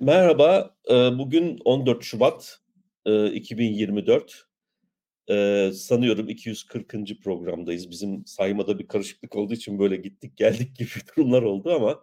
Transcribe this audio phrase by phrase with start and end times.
[0.00, 0.76] Merhaba,
[1.18, 2.60] bugün 14 Şubat
[3.32, 4.46] 2024.
[5.72, 6.94] Sanıyorum 240.
[7.22, 7.90] programdayız.
[7.90, 12.00] Bizim saymada bir karışıklık olduğu için böyle gittik geldik gibi durumlar oldu ama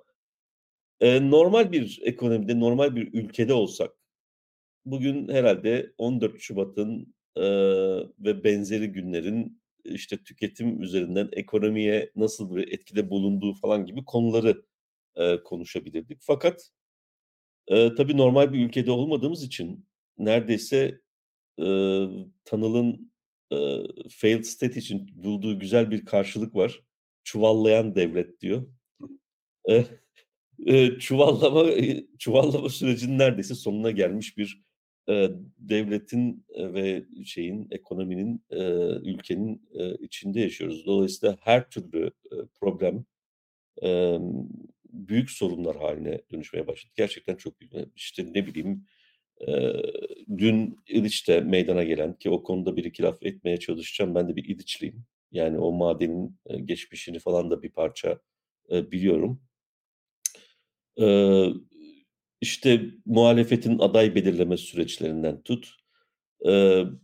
[1.30, 3.92] normal bir ekonomide, normal bir ülkede olsak
[4.86, 7.16] bugün herhalde 14 Şubat'ın
[8.20, 14.66] ve benzeri günlerin işte tüketim üzerinden ekonomiye nasıl bir etkide bulunduğu falan gibi konuları
[15.44, 16.18] konuşabilirdik.
[16.22, 16.72] Fakat
[17.72, 19.86] Eee, tabii normal bir ülkede olmadığımız için
[20.18, 21.02] neredeyse,
[21.60, 22.10] eee,
[22.46, 23.12] Tanıl'ın,
[23.52, 26.82] eee, failed state için bulduğu güzel bir karşılık var.
[27.24, 28.68] "Çuvallayan devlet." diyor.
[29.70, 29.86] Eee,
[30.60, 31.66] eee, çuvallama,
[32.20, 34.64] çuvallama sürecinin neredeyse sonuna gelmiş bir,
[35.10, 40.86] eee, devletin, ve şeyin, ekonominin, eee, ülkenin, eee, içinde yaşıyoruz.
[40.86, 43.06] Dolayısıyla her türlü, eee, problem,
[43.84, 44.50] emm,
[44.96, 46.94] büyük sorunlar haline dönüşmeye başladı.
[46.98, 47.74] Gerçekten çok büyük.
[47.96, 48.86] İşte, ne bileyim,
[49.48, 49.84] eee,
[50.38, 54.16] dün İliç'te meydana gelen ki o konuda bir iki laf etmeye çalışacağım.
[54.16, 55.06] Ben de bir İliçliyim.
[55.32, 58.20] Yani o madenin, eee, geçmişini falan da bir parça,
[58.72, 59.42] eee, biliyorum.
[60.98, 61.54] Eee,
[62.42, 65.70] işte, muhalefetin aday belirleme süreçlerinden tut,
[66.48, 67.00] ııı,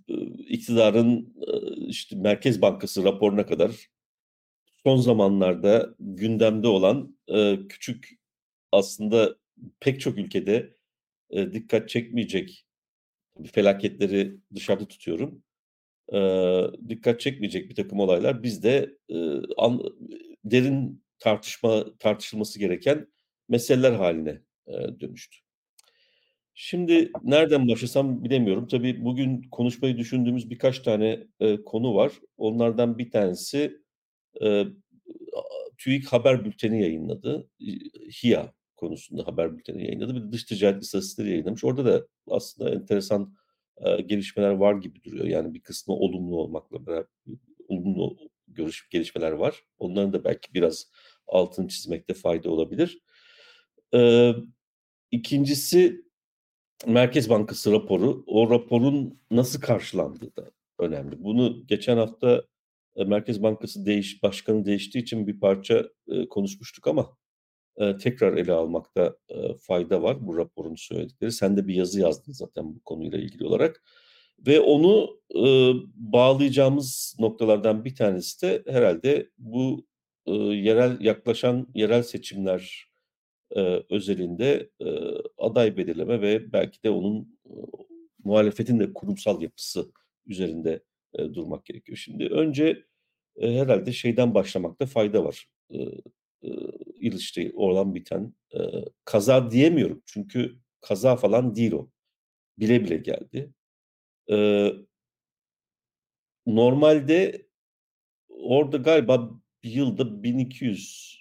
[0.49, 3.71] iktidarın, ııı, işte, Merkez Bankası raporuna kadar
[4.85, 8.09] son zamanlarda gündemde olan, eee, küçük
[8.71, 9.37] aslında
[9.79, 10.75] pek çok ülkede,
[11.31, 12.65] eee, dikkat çekmeyecek,
[13.53, 15.43] felaketleri dışarıda tutuyorum.
[16.13, 19.81] Eee, dikkat çekmeyecek birtakım olaylar bizde, eee, an
[20.45, 23.07] derin tartışma tartışılması gereken
[23.49, 25.37] meseleler hâline, eee, dönüştü.
[26.53, 28.67] Şimdi nereden başlasam bilemiyorum.
[28.67, 32.11] Tabii bugün konuşmayı düşündüğümüz birkaç tane, eee, konu var.
[32.37, 33.80] Onlardan bir tanesi,
[34.41, 34.65] a
[35.77, 37.49] TÜİK haber bülteni yayınladı.
[38.23, 40.15] HİA konusunda haber bülteni yayınladı.
[40.15, 41.63] Bir de dış ticaret istatistikleri yayınlamış.
[41.63, 43.35] Orada da aslında enteresan,
[43.85, 45.25] eee, gelişmeler var gibi duruyor.
[45.25, 47.07] Yani bir kısmı olumlu olmakla bera
[47.67, 49.63] olumlu görüş gelişmeler var.
[49.79, 50.91] Onların da belki biraz
[51.27, 53.01] altını çizmekte fayda olabilir.
[53.93, 54.35] Eee,
[55.11, 56.05] 2'ncisi
[56.87, 58.23] Merkez Bankası raporu.
[58.27, 61.23] O raporun nasıl karşılandığı da önemli.
[61.23, 62.43] Bunu geçen hafta,
[62.97, 67.17] eee, Merkez Bankası değiş başkanı değiştiği için bir parça, eee, konuşmuştuk ama,
[67.81, 71.31] eee, tekrar ele almakta, eee, fayda var bu raporun söyledikleri.
[71.33, 73.83] Sen de bir yazı yazdın zaten bu konuyla ilgili olarak
[74.47, 79.85] ve onu, ııı, bağlayacağımız noktalardan bir tanesi de herhâlde bu,
[80.29, 82.85] ııı, yerel yaklaşan yerel seçimler,
[83.57, 87.65] eee, özelinde, eee, aday belirleme ve belki de onun, ııı,
[88.25, 89.91] muhalefetin de kurumsal yapısı
[90.27, 90.81] üzerinde,
[91.19, 91.97] eee, durmak gerekiyor.
[91.97, 92.85] Şimdi önce,
[93.37, 95.47] eee, herhâlde şeyden başlamakta fayda var.
[95.71, 96.01] Iıı,
[96.45, 101.89] ııı, İliç'te olan biten, eee, kaza diyemiyorum çünkü kaza falan değil o.
[102.59, 103.53] Bile bile geldi.
[104.29, 104.75] Eee
[106.45, 107.47] normalde
[108.29, 109.31] orada galiba
[109.63, 111.11] yılda 1.200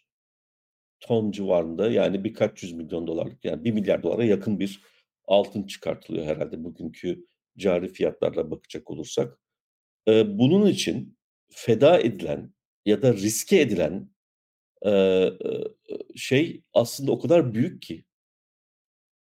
[1.00, 4.82] ton civarında yani birkaç yüz milyon dolarlık yani $1.000.000.000'a yakın bir
[5.26, 7.26] altın çıkartılıyor herhâlde bugünkü
[7.58, 9.38] cari fiyatlarla bakacak olursak.
[10.06, 11.16] Eee, bunun için
[11.50, 12.55] feda edilen
[12.87, 14.11] ya da riske edilen,
[14.87, 15.38] ııı,
[16.16, 18.05] şey aslında o kadar büyük ki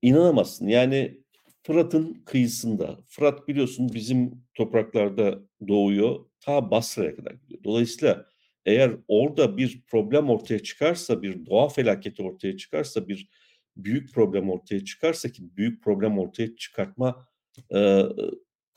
[0.01, 0.67] İnanamazsın.
[0.67, 1.21] Yani
[1.63, 2.97] Fırat'ın kıyısında.
[3.07, 7.63] Fırat biliyorsun bizim topraklarda doğuyor, ta Basra'ya kadar gidiyor.
[7.63, 8.25] Dolayısıyla
[8.65, 13.29] eğer orada bir problem ortaya çıkarsa, bir doğa felaketi ortaya çıkarsa, bir
[13.77, 17.27] büyük problem ortaya çıkarsa ki büyük problem ortaya çıkartma,
[17.71, 18.05] eee,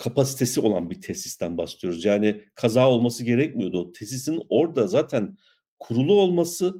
[0.00, 2.04] kapasitesi olan bir tesisten bahsediyoruz.
[2.04, 3.80] Yani kaza olması gerekmiyordu.
[3.80, 5.36] O tesisin orada zaten
[5.78, 6.74] kurulu olması,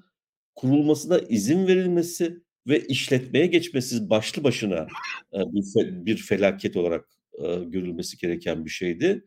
[0.54, 2.36] kurulmasına izin verilmesi
[2.68, 4.86] ve işletmeye geçmesi başlı başına,
[5.34, 7.08] eee, bir fe bir felaket olarak,
[7.42, 9.24] eee, görülmesi gereken bir şeydi.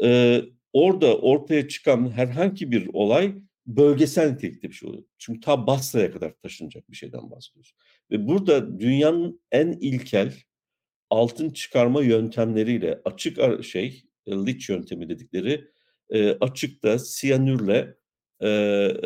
[0.00, 3.34] Eee, orada ortaya çıkan herhangi bir olay
[3.66, 5.04] bölgesel nitelikte bir şey oluyor.
[5.18, 7.74] Çünkü ta Basra'ya kadar taşınacak bir şeyden bahsediyoruz
[8.10, 10.34] ve burada dünyanın en ilkel
[11.10, 15.64] altın çıkarma yöntemleriyle açık şey, leach yöntemi dedikleri,
[16.10, 17.94] eee, açıkta siyanürle,
[18.42, 18.96] eee,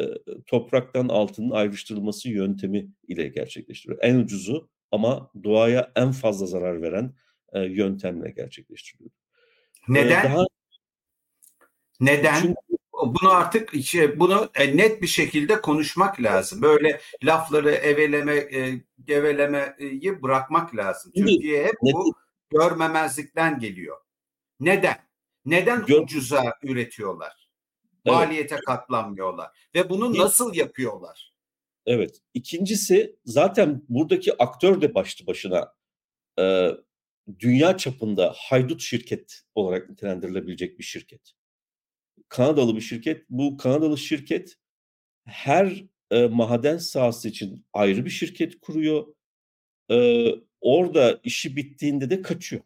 [0.46, 4.02] topraktan altının ayrıştırılması yöntemi ile gerçekleştiriliyor.
[4.02, 7.14] En ucuzu ama doğaya en fazla zarar veren,
[7.54, 9.10] eee, yöntemle gerçekleştiriliyor.
[9.88, 10.24] Eee, Neden?
[10.24, 10.44] daha
[12.00, 12.40] Neden?
[12.42, 12.54] Çünkü
[13.02, 16.62] Bunu artık şey, bunu, eee, net bir şekilde konuşmak lazım.
[16.62, 21.12] Böyle lafları eveleme, eee, gevelemeyi bırakmak lazım.
[21.16, 22.14] Türkiye hep bu
[22.50, 23.96] görmemezlikten geliyor.
[24.60, 24.96] Neden?
[25.44, 27.50] Neden Gör ucuza üretiyorlar?
[28.06, 28.16] Evet.
[28.16, 31.34] Maliyete katlanmıyorlar ve bunu nasıl yapıyorlar?
[31.86, 32.20] Evet.
[32.34, 35.74] İkincisi zaten buradaki aktör de başlı başına
[36.40, 36.70] e,
[37.38, 41.32] dünya çapında haydut şirket olarak nitelendirilebilecek bir şirket.
[42.28, 43.24] Kanadalı bir şirket.
[43.30, 44.56] Bu Kanadalı şirket
[45.24, 49.06] her e, maden sahası için ayrı bir şirket kuruyor.
[49.90, 50.26] E,
[50.60, 52.62] orada işi bittiğinde de kaçıyor.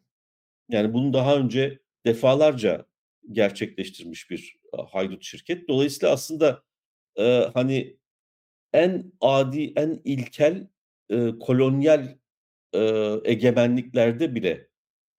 [0.69, 2.87] Yani bunu daha önce defalarca
[3.33, 5.69] gerçekleştirmiş bir e, haydut şirket.
[5.69, 6.63] Dolayısıyla aslında
[7.17, 7.99] e, hani
[8.73, 10.69] en adi, en ilkel
[11.11, 12.17] e, kolonyal
[12.73, 12.81] e,
[13.25, 14.69] egemenliklerde bile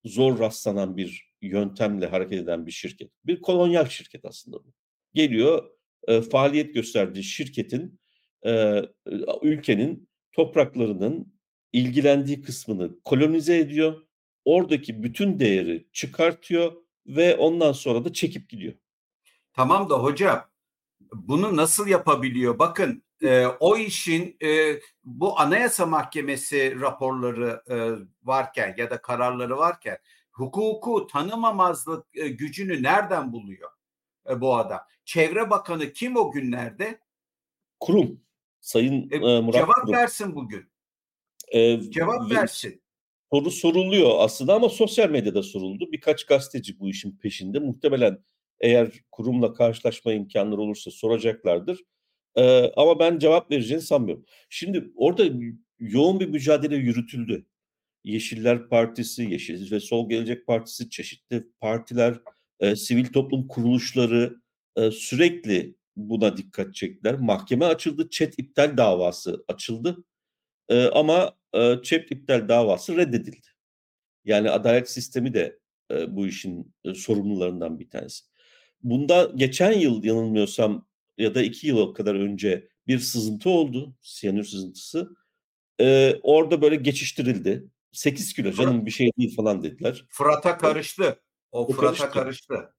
[0.06, 3.12] zor rastlanan bir yöntemle hareket eden bir şirket.
[3.26, 4.74] Bir kolonyal şirket aslında bu.
[5.14, 5.70] Geliyor
[6.08, 8.00] e, faaliyet gösterdiği şirketin
[8.46, 8.82] e,
[9.42, 11.34] ülkenin topraklarının
[11.74, 14.02] ilgilendiği kısmını kolonize ediyor.
[14.46, 16.74] Oradaki bütün değeri çıkartıyor
[17.08, 18.74] ve ondan sonra da çekip gidiyor.
[19.54, 20.50] Tamam da hocam
[21.14, 22.60] bunu nasıl yapabiliyor?
[22.60, 27.76] Bakın e, o işin e, bu Anayasa Mahkemesi raporları e,
[28.24, 29.98] varken ya da kararları varken
[30.40, 33.70] hukuku tanımamazlık e, gücünü nereden buluyor
[34.30, 34.80] e, bu adam?
[35.06, 37.00] Çevre Bakanı kim o günlerde?
[37.80, 38.22] Kurum.
[38.62, 39.94] Sayın e, e, Murat Cevap Kurum.
[39.94, 40.66] versin bugün.
[41.52, 42.82] E, Cevap ve- versin.
[43.34, 45.92] soru soruluyor aslında ama sosyal medyada soruldu.
[45.92, 47.60] Birkaç gazeteci bu işin peşinde.
[47.60, 48.24] Muhtemelen
[48.60, 51.80] eğer kurumla karşılaşma imkanları olursa soracaklardır.
[52.36, 54.26] Ee, ama ben cevap vereceğini sanmıyorum.
[54.50, 55.24] Şimdi orada
[55.80, 57.46] yoğun bir mücadele yürütüldü.
[58.04, 62.20] Yeşiller Partisi, Yeşil ve Sol Gelecek Partisi, çeşitli partiler,
[62.60, 64.36] e, sivil toplum kuruluşları
[64.76, 67.16] e, sürekli buna dikkat çektiler.
[67.16, 70.04] Mahkeme açıldı, çet iptal davası açıldı.
[70.70, 73.48] E, ama e, çet iptal davası reddedildi.
[74.26, 75.60] Yani adalet sistemi de
[75.92, 78.26] e, bu işin e, sorumlularından bir tanesi.
[78.84, 80.88] Bunda geçen yıl yanılmıyorsam
[81.18, 85.10] ya da iki yıl kadar önce bir sızıntı oldu, siyanür sızıntısı.
[85.82, 87.68] E, orada böyle geçiştirildi.
[87.92, 90.06] 8 kilo canım bir şey değil falan dediler.
[90.10, 91.22] Fırat'a karıştı.
[91.52, 92.48] O O Fırat'a karıştı.
[92.48, 92.74] karıştı.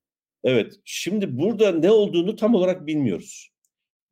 [0.44, 3.50] Evet, şimdi burada ne olduğunu tam olarak bilmiyoruz.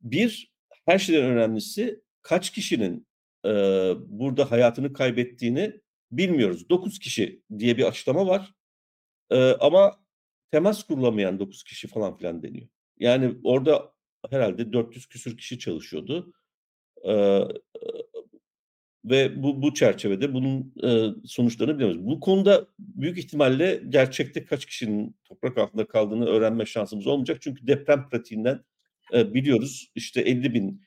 [0.01, 0.51] Bir,
[0.85, 3.07] her şeyden önemlisi kaç kişinin
[3.45, 3.49] e,
[3.97, 5.81] burada hayatını kaybettiğini
[6.11, 6.69] bilmiyoruz.
[6.69, 8.53] 9 kişi diye bir açıklama var.
[9.29, 10.03] E, ama
[10.51, 12.67] temas kurulamayan 9 kişi falan filan deniyor.
[12.99, 13.93] Yani orada
[14.29, 16.33] herhalde 400 küsür kişi çalışıyordu.
[17.07, 17.13] E,
[19.05, 22.05] ve bu, bu çerçevede bunun e, sonuçlarını bilemiyoruz.
[22.05, 27.37] Bu konuda büyük ihtimalle gerçekte kaç kişinin toprak altında kaldığını öğrenme şansımız olmayacak.
[27.41, 28.63] Çünkü deprem pratiğinden
[29.13, 30.81] e, biliyoruz işte 50 bin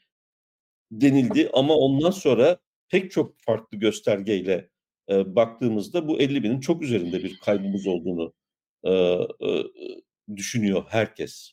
[0.91, 4.69] denildi ama ondan sonra pek çok farklı göstergeyle
[5.11, 8.33] e, baktığımızda bu 50 binin çok üzerinde bir kaybımız olduğunu
[8.85, 9.65] e, e,
[10.37, 11.53] düşünüyor herkes.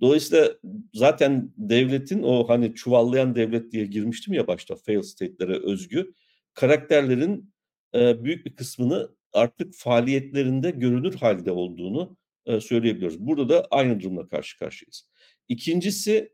[0.00, 0.50] Dolayısıyla
[0.94, 6.14] zaten devletin o hani çuvallayan devlet diye girmiştim ya başta fail state'lere özgü
[6.54, 7.52] karakterlerin
[7.94, 12.16] e, büyük bir kısmını artık faaliyetlerinde görünür halde olduğunu
[12.46, 13.20] e, söyleyebiliyoruz.
[13.20, 15.08] Burada da aynı durumla karşı karşıyayız.
[15.48, 16.32] İkincisi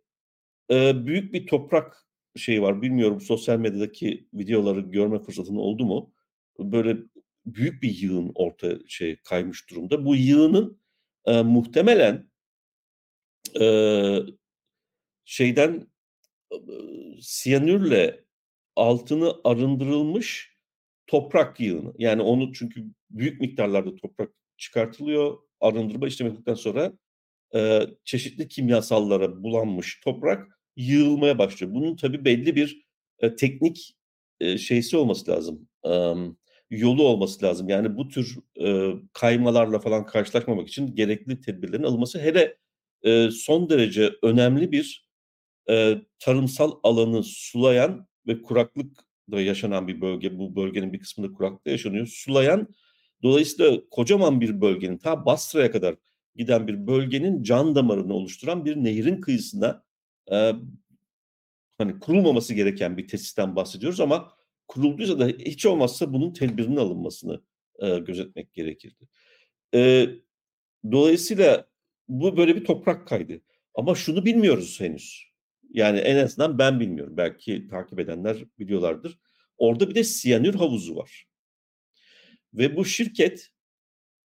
[0.70, 2.06] e, büyük bir toprak
[2.36, 2.82] şeyi var.
[2.82, 6.12] Bilmiyorum sosyal medyadaki videoları görme fırsatın oldu mu?
[6.58, 6.96] Böyle
[7.46, 10.04] büyük bir yığın ortaya şey kaymış durumda.
[10.04, 10.80] Bu yığının
[11.26, 12.31] e, muhtemelen
[13.60, 13.66] e,
[15.24, 15.86] şeyden
[16.52, 16.56] e,
[17.20, 18.24] siyanürle
[18.76, 20.56] altını arındırılmış
[21.06, 21.92] toprak yığını.
[21.98, 25.38] Yani onu çünkü büyük miktarlarda toprak çıkartılıyor.
[25.60, 26.92] Arındırma işlemi yapıldıktan sonra
[27.54, 31.74] e, çeşitli kimyasallara bulanmış toprak yığılmaya başlıyor.
[31.74, 32.86] Bunun tabii belli bir
[33.18, 33.96] e, teknik
[34.40, 35.68] e, şeysi olması lazım.
[35.86, 36.14] E,
[36.70, 37.68] yolu olması lazım.
[37.68, 42.20] Yani bu tür e, kaymalarla falan karşılaşmamak için gerekli tedbirlerin alınması.
[42.20, 42.56] Hele
[43.02, 45.08] e, son derece önemli bir
[45.70, 50.38] e, tarımsal alanı sulayan ve kuraklık da yaşanan bir bölge.
[50.38, 52.06] Bu bölgenin bir kısmında kuraklık yaşanıyor.
[52.06, 52.68] Sulayan
[53.22, 55.94] dolayısıyla kocaman bir bölgenin ta Basra'ya kadar
[56.36, 59.84] giden bir bölgenin can damarını oluşturan bir nehrin kıyısında
[60.32, 60.52] e,
[61.78, 64.32] hani kurulmaması gereken bir tesisten bahsediyoruz ama
[64.68, 67.40] kurulduysa da hiç olmazsa bunun tedbirinin alınmasını
[67.78, 69.08] e, gözetmek gerekirdi.
[69.74, 70.10] E,
[70.92, 71.71] dolayısıyla
[72.08, 73.40] bu böyle bir toprak kaydı.
[73.74, 75.32] Ama şunu bilmiyoruz henüz.
[75.70, 77.16] Yani en azından ben bilmiyorum.
[77.16, 79.18] Belki takip edenler biliyorlardır.
[79.58, 81.26] Orada bir de siyanür havuzu var.
[82.54, 83.50] Ve bu şirket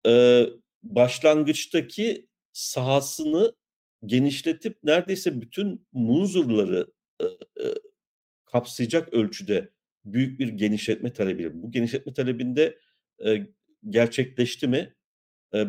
[0.06, 0.44] e,
[0.82, 3.54] başlangıçtaki sahasını
[4.06, 7.66] genişletip neredeyse bütün munzurları e, e,
[8.44, 9.70] kapsayacak ölçüde
[10.04, 11.62] büyük bir genişletme talebi.
[11.62, 12.78] Bu genişletme talebinde
[13.26, 13.46] e,
[13.88, 14.95] gerçekleşti mi?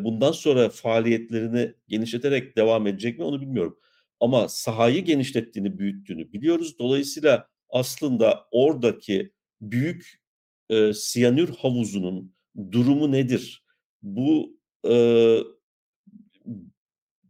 [0.04, 3.80] Bundan sonra faaliyetlerini genişleterek devam edecek mi onu bilmiyorum.
[4.20, 6.80] Ama sahayı genişlettiğini, büyüttüğünü biliyoruz.
[6.80, 10.22] Dolayısıyla aslında oradaki büyük
[10.70, 12.36] e, siyanür havuzunun
[12.72, 13.64] durumu nedir?
[14.02, 14.58] Bu
[14.90, 14.94] e,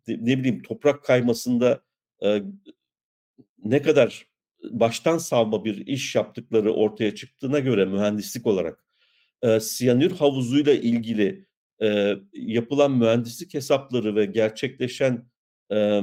[0.08, 1.82] ne bileyim toprak kaymasında
[2.24, 2.42] e,
[3.64, 4.28] ne kadar
[4.64, 8.86] baştan savma bir iş yaptıkları ortaya çıktığına göre mühendislik olarak
[9.42, 11.47] e, siyanür havuzuyla ilgili
[11.82, 15.30] e, yapılan mühendislik hesapları ve gerçekleşen
[15.72, 16.02] e,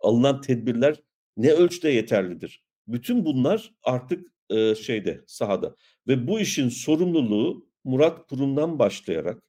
[0.00, 0.96] alınan tedbirler
[1.36, 2.64] ne ölçüde yeterlidir?
[2.88, 5.76] Bütün bunlar artık e, şeyde sahada
[6.08, 9.42] ve bu işin sorumluluğu Murat Kurum'dan başlayarak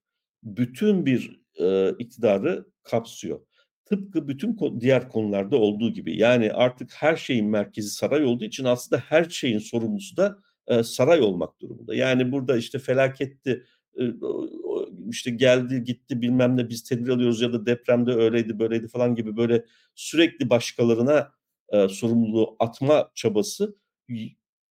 [0.43, 3.39] bütün bir e, iktidarı kapsıyor.
[3.85, 6.17] Tıpkı bütün diğer konularda olduğu gibi.
[6.17, 10.37] Yani artık her şeyin merkezi saray olduğu için aslında her şeyin sorumlusu da
[10.67, 11.95] e, saray olmak durumunda.
[11.95, 13.65] Yani burada işte felaketti,
[15.09, 19.37] işte geldi gitti bilmem ne biz tedbir alıyoruz ya da depremde öyleydi böyleydi falan gibi
[19.37, 21.31] böyle sürekli başkalarına
[21.69, 23.75] e, sorumluluğu atma çabası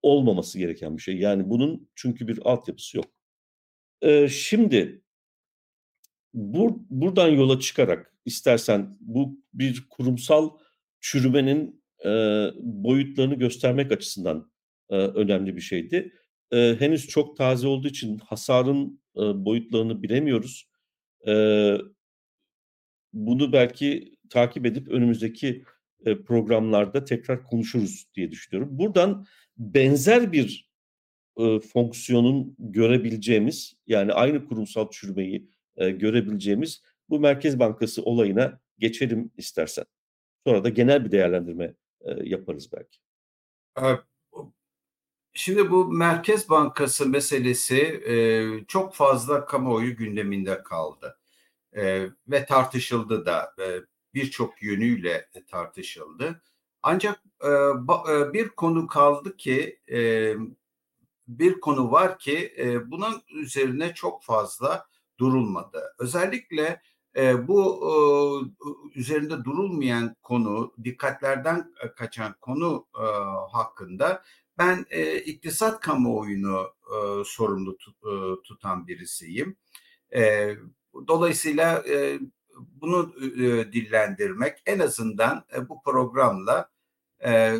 [0.02, 1.16] olmaması gereken bir şey.
[1.18, 3.06] Yani bunun çünkü bir altyapısı yok.
[4.02, 5.02] E, şimdi
[6.34, 10.50] bur, buradan yola çıkarak istersen bu bir kurumsal
[11.00, 12.10] çürümenin e,
[12.60, 14.50] boyutlarını göstermek açısından
[14.90, 16.12] e, önemli bir şeydi.
[16.52, 20.68] E, henüz çok taze olduğu için hasarın e, boyutlarını bilemiyoruz.
[21.26, 21.32] E,
[23.12, 25.64] bunu belki takip edip önümüzdeki
[26.06, 28.78] e, programlarda tekrar konuşuruz diye düşünüyorum.
[28.78, 29.26] Buradan
[29.58, 30.70] benzer bir
[31.38, 39.84] e, fonksiyonun görebileceğimiz yani aynı kurumsal çürümeyi e, görebileceğimiz bu Merkez Bankası olayına geçelim istersen.
[40.46, 42.98] Sonra da genel bir değerlendirme e, yaparız belki.
[45.38, 47.76] Şimdi bu Merkez Bankası meselesi
[48.06, 48.14] e,
[48.68, 51.18] çok fazla kamuoyu gündeminde kaldı
[51.72, 53.80] e, ve tartışıldı da e,
[54.14, 56.42] birçok yönüyle tartışıldı.
[56.82, 60.34] Ancak e, ba, e, bir konu kaldı ki e,
[61.28, 64.86] bir konu var ki e, bunun üzerine çok fazla
[65.18, 65.94] durulmadı.
[65.98, 66.82] Özellikle
[67.16, 73.06] e, bu e, üzerinde durulmayan konu, dikkatlerden kaçan konu e,
[73.52, 74.22] hakkında
[74.58, 79.56] ben e, iktisat kamuoyunu e, sorumlu tut, e, tutan birisiyim.
[80.14, 80.54] E,
[81.08, 82.18] dolayısıyla e,
[82.56, 86.70] bunu e, dillendirmek en azından e, bu programla
[87.24, 87.56] e,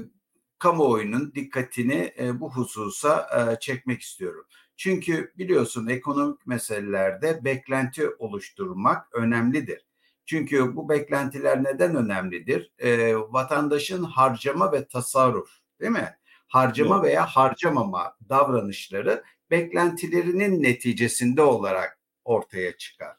[0.58, 4.46] kamuoyunun dikkatini e, bu hususa e, çekmek istiyorum.
[4.76, 9.86] Çünkü biliyorsun ekonomik meselelerde beklenti oluşturmak önemlidir.
[10.26, 12.72] Çünkü bu beklentiler neden önemlidir?
[12.78, 15.50] E, vatandaşın harcama ve tasarruf
[15.80, 16.16] değil mi?
[16.48, 23.16] Harcama veya harcamama davranışları beklentilerinin neticesinde olarak ortaya çıkar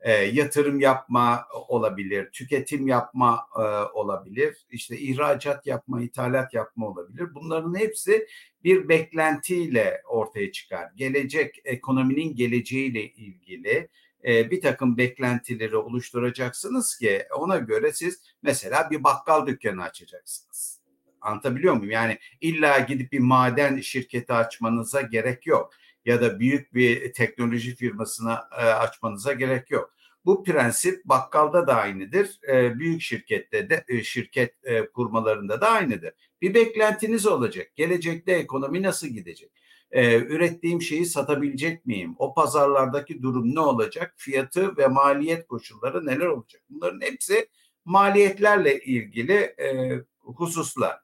[0.00, 3.62] e, yatırım yapma olabilir, tüketim yapma e,
[3.98, 7.34] olabilir, işte ihracat yapma, ithalat yapma olabilir.
[7.34, 8.26] Bunların hepsi
[8.64, 10.90] bir beklentiyle ortaya çıkar.
[10.96, 13.88] Gelecek, ekonominin geleceğiyle ilgili
[14.24, 20.79] e, bir takım beklentileri oluşturacaksınız ki ona göre siz mesela bir bakkal dükkanı açacaksınız.
[21.20, 21.90] Anlatabiliyor muyum?
[21.90, 25.70] Yani illa gidip bir maden şirketi açmanıza gerek yok
[26.04, 29.94] ya da büyük bir teknoloji firmasına e, açmanıza gerek yok.
[30.24, 32.40] Bu prensip bakkalda da aynıdır.
[32.48, 36.12] E, büyük şirkette de e, şirket e, kurmalarında da aynıdır.
[36.42, 37.76] Bir beklentiniz olacak.
[37.76, 39.50] Gelecekte ekonomi nasıl gidecek?
[39.90, 42.14] E, ürettiğim şeyi satabilecek miyim?
[42.18, 44.14] O pazarlardaki durum ne olacak?
[44.16, 46.62] Fiyatı ve maliyet koşulları neler olacak?
[46.70, 47.48] Bunların hepsi
[47.84, 49.92] maliyetlerle ilgili e,
[50.36, 51.00] hususlar.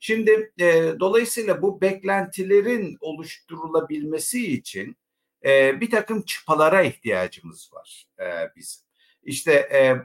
[0.00, 4.96] Şimdi e, dolayısıyla bu beklentilerin oluşturulabilmesi için
[5.44, 8.84] e, bir takım çıpalara ihtiyacımız var e, bizim.
[9.22, 9.98] İşte e, e,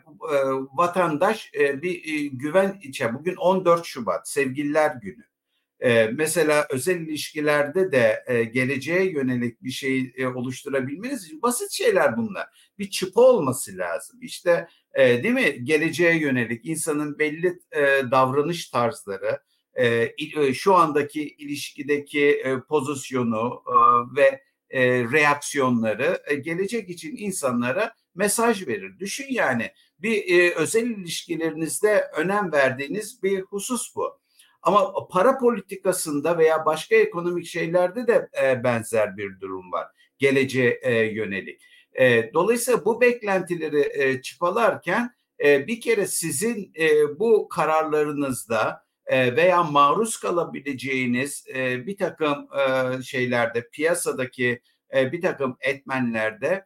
[0.73, 5.28] vatandaş e, bir e, güven içe bugün 14 Şubat Sevgililer Günü.
[5.79, 12.17] E, mesela özel ilişkilerde de e, geleceğe yönelik bir şey e, oluşturabilmeniz için basit şeyler
[12.17, 12.47] bunlar.
[12.79, 14.19] Bir çıpa olması lazım.
[14.21, 15.65] İşte e, değil mi?
[15.65, 17.81] Geleceğe yönelik insanın belli e,
[18.11, 19.39] davranış tarzları,
[19.73, 23.75] e, şu andaki ilişkideki e, pozisyonu e,
[24.15, 28.99] ve e, reaksiyonları e, gelecek için insanlara mesaj verir.
[28.99, 34.18] Düşün yani bir e, özel ilişkilerinizde önem verdiğiniz bir husus bu.
[34.61, 39.87] Ama para politikasında veya başka ekonomik şeylerde de e, benzer bir durum var.
[40.17, 41.61] Geleceğe e, yönelik.
[41.93, 45.11] E, dolayısıyla bu beklentileri e, çıpalarken
[45.43, 53.01] e, bir kere sizin e, bu kararlarınızda e, veya maruz kalabileceğiniz e, bir takım e,
[53.03, 54.61] şeylerde piyasadaki
[54.93, 56.65] bir takım etmenlerde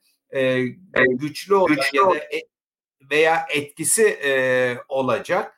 [1.09, 2.15] güçlü olan güçlü ya da
[3.11, 4.19] veya etkisi
[4.89, 5.52] olacak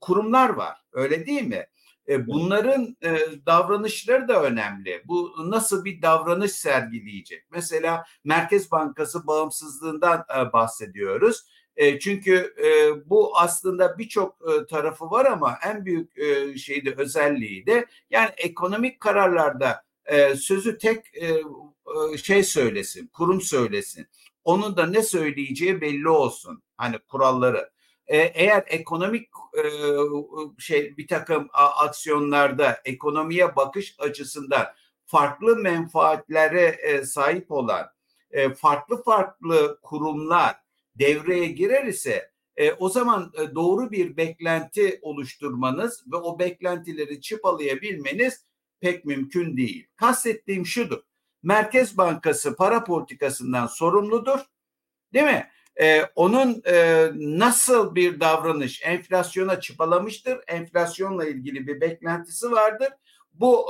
[0.00, 0.76] kurumlar var.
[0.92, 1.66] Öyle değil mi?
[2.08, 5.02] E, bunların e, davranışları da önemli.
[5.04, 7.44] Bu nasıl bir davranış sergileyecek?
[7.50, 11.46] Mesela Merkez Bankası bağımsızlığından e, bahsediyoruz.
[11.76, 17.66] E, çünkü e, bu aslında birçok e, tarafı var ama en büyük e, şeyde özelliği
[17.66, 21.26] de yani ekonomik kararlarda e, sözü tek e,
[22.12, 24.06] e, şey söylesin, kurum söylesin.
[24.44, 26.62] Onun da ne söyleyeceği belli olsun.
[26.76, 27.70] Hani kuralları.
[28.06, 29.62] E, eğer ekonomik e,
[30.58, 34.66] şey bir takım aksiyonlarda ekonomiye bakış açısından
[35.06, 37.86] farklı menfaatlere e, sahip olan
[38.56, 40.56] farklı farklı kurumlar
[40.94, 42.30] devreye girer ise
[42.78, 48.44] o zaman doğru bir beklenti oluşturmanız ve o beklentileri çıpalayabilmeniz
[48.80, 49.86] pek mümkün değil.
[49.96, 51.00] Kastettiğim şudur.
[51.42, 54.40] Merkez Bankası para politikasından sorumludur.
[55.12, 55.50] Değil mi?
[55.80, 60.40] Ee, onun e, nasıl bir davranış enflasyona çıpalamıştır?
[60.46, 62.88] Enflasyonla ilgili bir beklentisi vardır.
[63.32, 63.66] Bu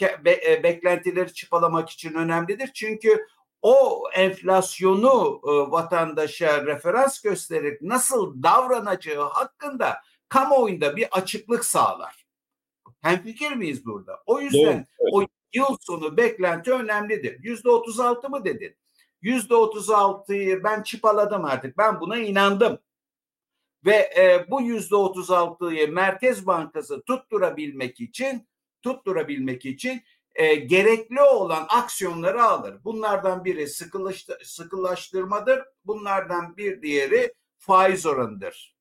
[0.00, 2.70] e, be, e, beklentileri çıpalamak için önemlidir.
[2.74, 3.26] Çünkü
[3.62, 9.96] o enflasyonu e, vatandaşa referans göstererek nasıl davranacağı hakkında
[10.28, 12.26] kamuoyunda bir açıklık sağlar.
[13.00, 14.22] Hem fikir miyiz burada?
[14.26, 15.12] O yüzden evet.
[15.12, 17.38] o yıl sonu beklenti önemlidir.
[17.42, 18.76] Yüzde otuz altı mı dedin?
[19.22, 21.78] Yüzde otuz altıyı ben çıpaladım artık.
[21.78, 22.78] Ben buna inandım.
[23.84, 28.48] Ve e, bu yüzde otuz altıyı Merkez Bankası tutturabilmek için
[28.82, 30.02] tutturabilmek için
[30.34, 32.84] e, gerekli olan aksiyonları alır.
[32.84, 33.66] Bunlardan biri
[34.44, 35.64] sıkılaştırmadır.
[35.84, 38.76] Bunlardan bir diğeri faiz oranıdır.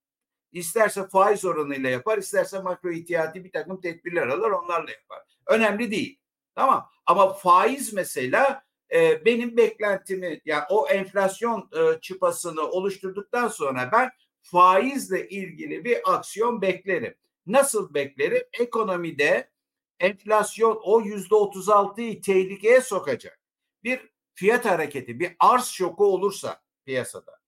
[0.51, 5.19] İsterse faiz oranıyla yapar, isterse makro ihtiyati bir takım tedbirler alır, onlarla yapar.
[5.47, 6.19] Önemli değil.
[6.55, 6.89] Tamam.
[7.05, 15.29] Ama faiz mesela e, benim beklentimi, yani o enflasyon e, çıpasını oluşturduktan sonra ben faizle
[15.29, 17.15] ilgili bir aksiyon beklerim.
[17.47, 18.43] Nasıl beklerim?
[18.59, 19.49] Ekonomide
[19.99, 23.39] enflasyon o yüzde otuz altıyı tehlikeye sokacak.
[23.83, 27.40] Bir fiyat hareketi, bir arz şoku olursa piyasada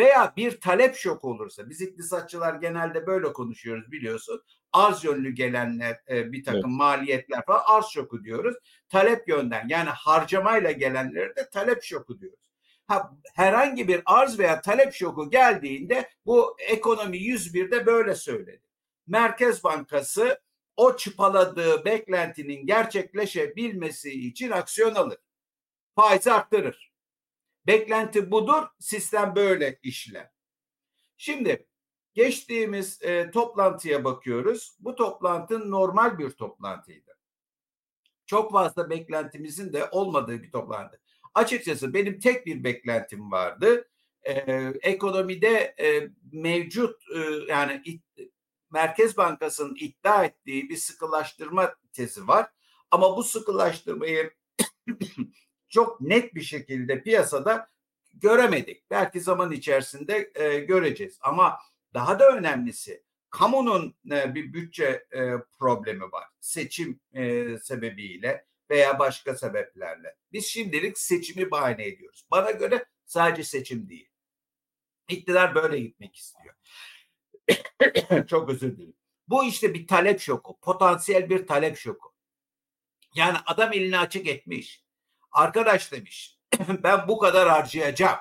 [0.00, 4.42] veya bir talep şoku olursa biz iktisatçılar genelde böyle konuşuyoruz biliyorsun.
[4.72, 6.78] Arz yönlü gelenler e, bir takım evet.
[6.78, 8.56] maliyetler falan arz şoku diyoruz.
[8.88, 12.50] Talep yönden yani harcamayla gelenleri de talep şoku diyoruz.
[12.86, 18.62] Ha, herhangi bir arz veya talep şoku geldiğinde bu ekonomi 101'de böyle söyledi.
[19.06, 20.40] Merkez Bankası
[20.76, 25.18] o çıpaladığı beklentinin gerçekleşebilmesi için aksiyon alır.
[25.96, 26.89] Faizi arttırır.
[27.66, 30.30] Beklenti budur, sistem böyle işler.
[31.16, 31.66] Şimdi
[32.14, 34.76] geçtiğimiz e, toplantıya bakıyoruz.
[34.80, 37.18] Bu toplantı normal bir toplantıydı.
[38.26, 41.00] Çok fazla beklentimizin de olmadığı bir toplantı.
[41.34, 43.88] Açıkçası benim tek bir beklentim vardı.
[44.22, 44.32] E,
[44.82, 47.18] ekonomide e, mevcut e,
[47.48, 47.82] yani
[48.70, 52.50] Merkez Bankası'nın iddia ettiği bir sıkılaştırma tezi var.
[52.90, 54.30] Ama bu sıkılaştırmayı
[55.70, 57.70] çok net bir şekilde piyasada
[58.14, 58.90] göremedik.
[58.90, 61.18] Belki zaman içerisinde e, göreceğiz.
[61.20, 61.58] Ama
[61.94, 66.28] daha da önemlisi kamunun e, bir bütçe e, problemi var.
[66.40, 70.16] Seçim e, sebebiyle veya başka sebeplerle.
[70.32, 72.26] Biz şimdilik seçimi bahane ediyoruz.
[72.30, 74.08] Bana göre sadece seçim değil.
[75.08, 76.54] İktidar böyle gitmek istiyor.
[78.26, 78.94] Çok özür dilerim.
[79.28, 80.58] Bu işte bir talep şoku.
[80.60, 82.14] Potansiyel bir talep şoku.
[83.14, 84.84] Yani adam elini açık etmiş.
[85.32, 86.38] Arkadaş demiş
[86.82, 88.18] ben bu kadar harcayacağım.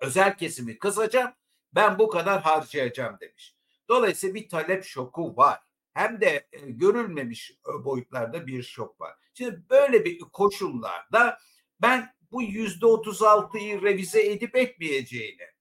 [0.00, 1.32] Özel kesimi kısacağım.
[1.74, 3.56] Ben bu kadar harcayacağım demiş.
[3.88, 5.60] Dolayısıyla bir talep şoku var.
[5.94, 9.14] Hem de e, görülmemiş e, boyutlarda bir şok var.
[9.34, 11.38] Şimdi böyle bir koşullarda
[11.82, 15.52] ben bu yüzde otuz altıyı revize edip etmeyeceğini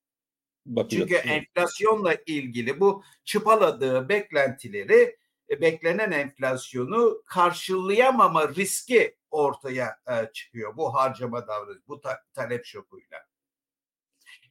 [0.65, 1.09] Bakacağız.
[1.09, 5.17] Çünkü enflasyonla ilgili bu çıpaladığı beklentileri
[5.61, 13.17] beklenen enflasyonu karşılayamama riski ortaya e, çıkıyor bu harcama davranışı, bu ta- talep şokuyla.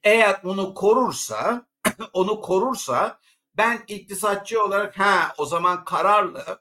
[0.02, 1.66] Eğer onu korursa,
[2.12, 3.20] onu korursa
[3.54, 6.60] ben iktisatçı olarak ha o zaman kararlı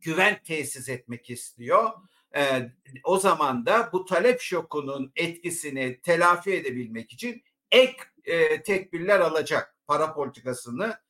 [0.00, 1.90] güven tesis etmek istiyor.
[2.36, 2.72] Ee,
[3.04, 9.76] o zaman da bu talep şokunun etkisini telafi edebilmek için ek e, tedbirler alacak.
[9.86, 11.05] Para politikasını e,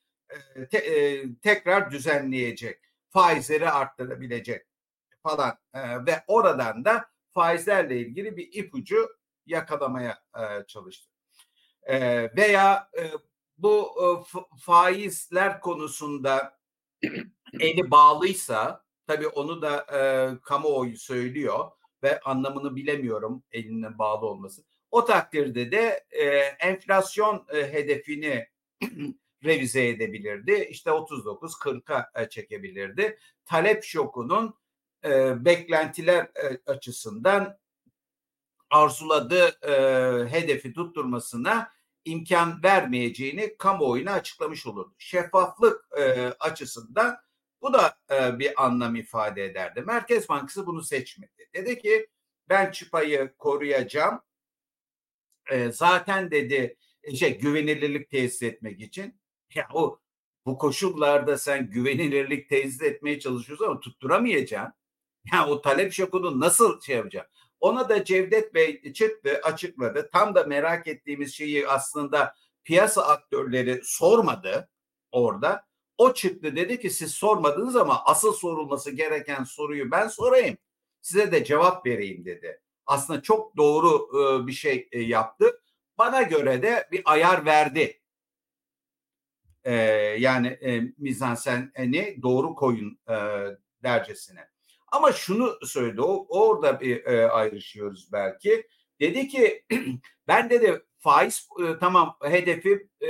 [0.70, 2.80] te, e, tekrar düzenleyecek.
[3.08, 4.66] Faizleri arttırabilecek
[5.22, 9.08] falan e, ve oradan da faizlerle ilgili bir ipucu
[9.46, 11.10] yakalamaya e, çalıştı.
[11.82, 11.96] E,
[12.36, 13.02] veya e,
[13.58, 14.06] bu e,
[14.58, 16.58] faizler konusunda
[17.60, 20.00] eli bağlıysa tabii onu da e,
[20.42, 21.70] kamuoyu söylüyor
[22.02, 24.64] ve anlamını bilemiyorum elinin bağlı olması.
[24.90, 26.24] O takdirde de e,
[26.68, 28.48] enflasyon e, hedefini
[29.44, 30.68] revize edebilirdi.
[30.70, 33.18] İşte 39 40'a çekebilirdi.
[33.44, 34.54] Talep şokunun
[35.04, 37.58] e, beklentiler e, açısından
[38.70, 39.72] arzuladığı e,
[40.30, 41.72] hedefi tutturmasına
[42.04, 44.94] imkan vermeyeceğini kamuoyuna açıklamış olurdu.
[44.98, 46.02] Şeffaflık e,
[46.40, 47.16] açısından
[47.62, 49.80] bu da e, bir anlam ifade ederdi.
[49.80, 51.50] Merkez Bankası bunu seçmedi.
[51.54, 52.06] Dedi ki
[52.48, 54.20] ben çıpayı koruyacağım.
[55.50, 56.76] E, zaten dedi
[57.18, 59.20] şey güvenilirlik tesis etmek için.
[59.54, 59.98] Ya o
[60.46, 64.72] bu koşullarda sen güvenilirlik tesis etmeye çalışıyorsun ama tutturamayacaksın.
[65.32, 67.32] Ya o talep şokunu nasıl şey yapacaksın?
[67.60, 70.10] Ona da Cevdet Bey çıktı açıkladı.
[70.12, 74.68] Tam da merak ettiğimiz şeyi aslında piyasa aktörleri sormadı
[75.12, 75.66] orada.
[75.98, 80.58] O çıktı dedi ki siz sormadınız ama asıl sorulması gereken soruyu ben sorayım.
[81.02, 82.60] Size de cevap vereyim dedi.
[82.86, 84.08] Aslında çok doğru
[84.46, 85.60] bir şey yaptı.
[85.98, 88.00] Bana göre de bir ayar verdi.
[90.18, 90.58] Yani
[90.98, 92.98] mizansenini doğru koyun
[93.82, 94.48] dercesine.
[94.92, 96.00] Ama şunu söyledi.
[96.00, 98.68] O, orada bir e, ayrışıyoruz belki.
[99.00, 99.64] Dedi ki
[100.28, 103.08] ben dedi faiz e, tamam hedefi e,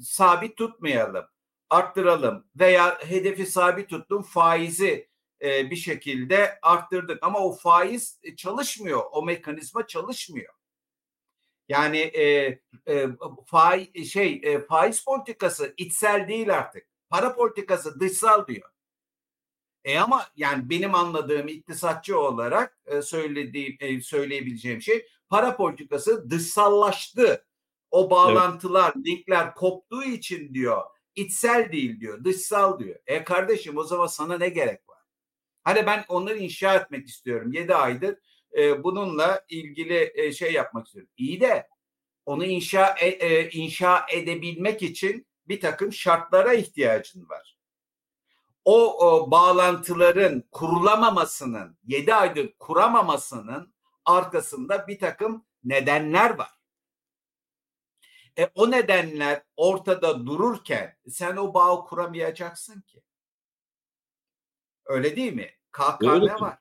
[0.00, 1.24] sabit tutmayalım.
[1.70, 5.08] Arttıralım veya hedefi sabit tuttum faizi
[5.42, 9.02] e, bir şekilde arttırdık ama o faiz çalışmıyor.
[9.12, 10.54] O mekanizma çalışmıyor.
[11.68, 12.24] Yani e,
[12.88, 13.08] e,
[13.46, 16.86] faiz şey e, faiz politikası içsel değil artık.
[17.10, 18.70] Para politikası dışsal diyor.
[19.84, 27.46] E ama yani benim anladığım iktisatçı olarak e, söylediğim e, söyleyebileceğim şey para politikası dışsallaştı.
[27.90, 29.06] O bağlantılar, evet.
[29.06, 30.82] linkler koptuğu için diyor.
[31.14, 32.98] içsel değil diyor, dışsal diyor.
[33.06, 34.98] E kardeşim o zaman sana ne gerek var?
[35.64, 37.52] Hani ben onları inşa etmek istiyorum.
[37.52, 38.18] 7 aydır
[38.58, 41.12] e, bununla ilgili e, şey yapmak istiyorum.
[41.16, 41.68] İyi de
[42.26, 47.52] onu inşa e, e, inşa edebilmek için bir takım şartlara ihtiyacın var
[48.64, 56.50] o, o bağlantıların kurulamamasının, yedi aydır kuramamasının arkasında bir takım nedenler var.
[58.38, 63.02] E, o nedenler ortada dururken sen o bağı kuramayacaksın ki.
[64.84, 65.50] Öyle değil mi?
[65.72, 66.58] KKM Öyle var.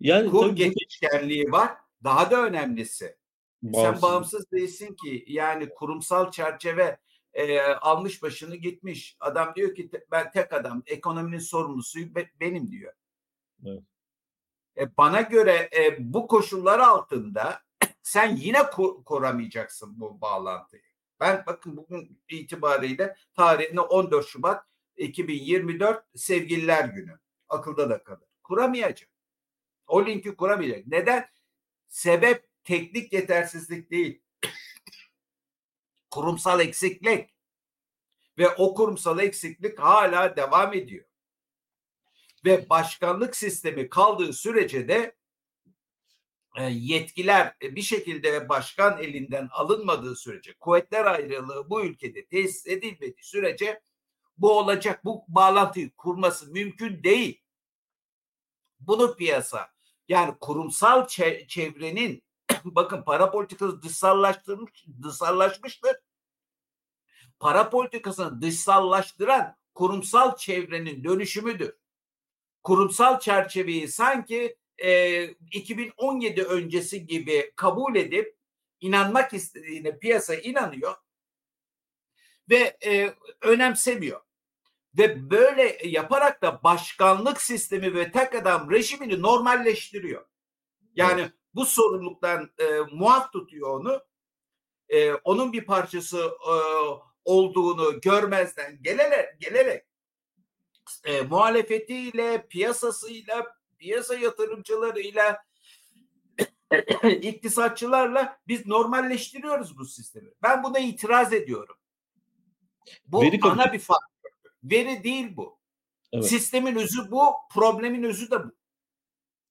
[0.00, 1.76] Yani Kur geçişkenliği var.
[2.04, 3.16] Daha da önemlisi.
[3.62, 4.00] Bağımsız.
[4.00, 5.24] Sen bağımsız değilsin ki.
[5.26, 6.98] Yani kurumsal çerçeve
[7.34, 9.16] e, almış başını gitmiş.
[9.20, 12.92] Adam diyor ki ben tek adam ekonominin sorumlusu be, benim diyor.
[13.66, 13.82] Evet.
[14.76, 17.62] E, bana göre e, bu koşullar altında
[18.02, 20.82] sen yine ko- koramayacaksın bu bağlantıyı.
[21.20, 24.64] Ben bakın bugün itibariyle tarihine 14 Şubat
[24.96, 27.18] 2024 sevgililer günü.
[27.48, 28.28] Akılda da kalır.
[28.42, 29.13] Kuramayacak.
[29.86, 30.86] O linki kuramayacak.
[30.86, 31.28] Neden?
[31.88, 34.24] Sebep teknik yetersizlik değil
[36.14, 37.30] kurumsal eksiklik
[38.38, 41.04] ve o kurumsal eksiklik hala devam ediyor.
[42.44, 45.16] Ve başkanlık sistemi kaldığı sürece de
[46.56, 53.80] e, yetkiler bir şekilde başkan elinden alınmadığı sürece, kuvvetler ayrılığı bu ülkede tesis edilmediği sürece
[54.38, 55.04] bu olacak.
[55.04, 57.40] Bu bağlantıyı kurması mümkün değil.
[58.80, 59.73] Bunu piyasa
[60.08, 61.06] yani kurumsal
[61.48, 62.22] çevrenin
[62.64, 65.96] bakın para politikası dışsallaştırmış, dışsallaşmıştır.
[67.40, 71.76] Para politikasını dışsallaştıran kurumsal çevrenin dönüşümüdür.
[72.62, 78.36] Kurumsal çerçeveyi sanki e, 2017 öncesi gibi kabul edip
[78.80, 80.94] inanmak istediğine piyasa inanıyor
[82.50, 84.20] ve e, önemsemiyor.
[84.98, 90.24] Ve böyle yaparak da başkanlık sistemi ve tek adam rejimini normalleştiriyor.
[90.94, 94.02] Yani evet bu sorumluluktan e, muaf tutuyor onu.
[94.88, 96.54] E, onun bir parçası e,
[97.24, 99.86] olduğunu görmezden gelerek, gelerek
[101.04, 105.44] e, muhalefetiyle, piyasasıyla, piyasa yatırımcılarıyla,
[107.22, 110.30] iktisatçılarla biz normalleştiriyoruz bu sistemi.
[110.42, 111.76] Ben buna itiraz ediyorum.
[113.06, 114.13] Bu Veri ana bir fark.
[114.64, 115.58] Veri değil bu.
[116.12, 116.26] Evet.
[116.26, 117.22] Sistemin özü bu,
[117.54, 118.52] problemin özü de bu.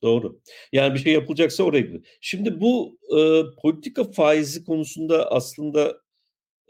[0.01, 0.41] Doğru.
[0.71, 2.05] Yani bir şey yapılacaksa oraya gidiyor.
[2.21, 6.01] Şimdi bu e, politika faizi konusunda aslında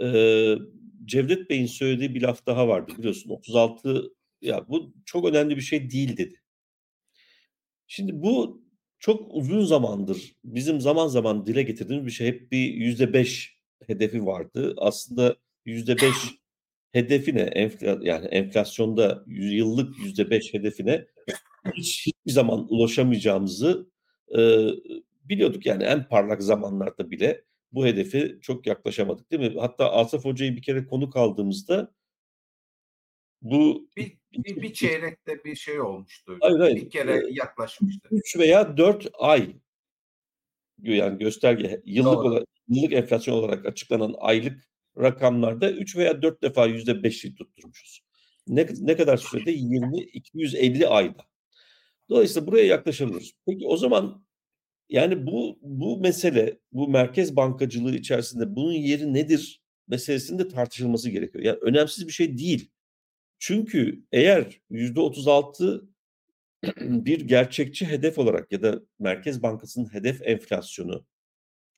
[0.01, 0.07] e,
[1.05, 3.29] Cevdet Bey'in söylediği bir laf daha vardı biliyorsun.
[3.29, 6.41] 36 ya bu çok önemli bir şey değil dedi.
[7.87, 8.63] Şimdi bu
[8.99, 12.27] çok uzun zamandır bizim zaman zaman dile getirdiğimiz bir şey.
[12.27, 14.73] Hep bir yüzde beş hedefi vardı.
[14.77, 16.15] Aslında yüzde beş
[16.93, 21.05] hedefine enfla, yani enflasyonda yıllık yüzde beş hedefine
[21.73, 23.89] hiç hiçbir zaman ulaşamayacağımızı
[24.37, 24.67] e,
[25.23, 29.59] biliyorduk yani en parlak zamanlarda bile bu hedefe çok yaklaşamadık değil mi?
[29.59, 31.93] Hatta Asaf Hoca'yı bir kere konuk aldığımızda
[33.41, 36.37] bu bir, bir, bir çeyrekte bir şey olmuştu.
[36.41, 36.75] Hayır, hayır.
[36.75, 38.07] Bir kere ee, yaklaşmıştı.
[38.11, 39.55] 3 veya 4 ay
[40.81, 47.35] yani gösterge yıllık olarak yıllık enflasyon olarak açıklanan aylık rakamlarda 3 veya 4 defa %5'i
[47.35, 48.01] tutturmuşuz.
[48.47, 49.51] Ne, ne kadar sürede?
[49.51, 51.25] 20 250 ayda.
[52.09, 53.33] Dolayısıyla buraya yaklaşamıyoruz.
[53.45, 54.25] Peki o zaman
[54.89, 61.43] yani bu bu mesele, bu merkez bankacılığı içerisinde bunun yeri nedir meselesinde tartışılması gerekiyor.
[61.43, 62.71] Yani önemsiz bir şey değil.
[63.39, 65.89] Çünkü eğer yüzde 36
[66.81, 71.05] bir gerçekçi hedef olarak ya da Merkez Bankası'nın hedef enflasyonu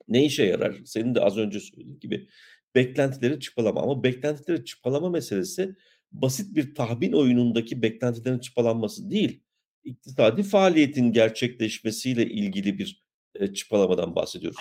[0.08, 0.76] ne işe yarar?
[0.86, 2.28] Senin de az önce söylediğin gibi
[2.76, 5.76] beklentileri çıpalama ama beklentileri çıpalama meselesi
[6.12, 9.44] basit bir tahmin oyunundaki beklentilerin çıpalanması değil.
[9.84, 14.58] İktisadi faaliyetin gerçekleşmesiyle ilgili bir e, çıpalamadan bahsediyoruz.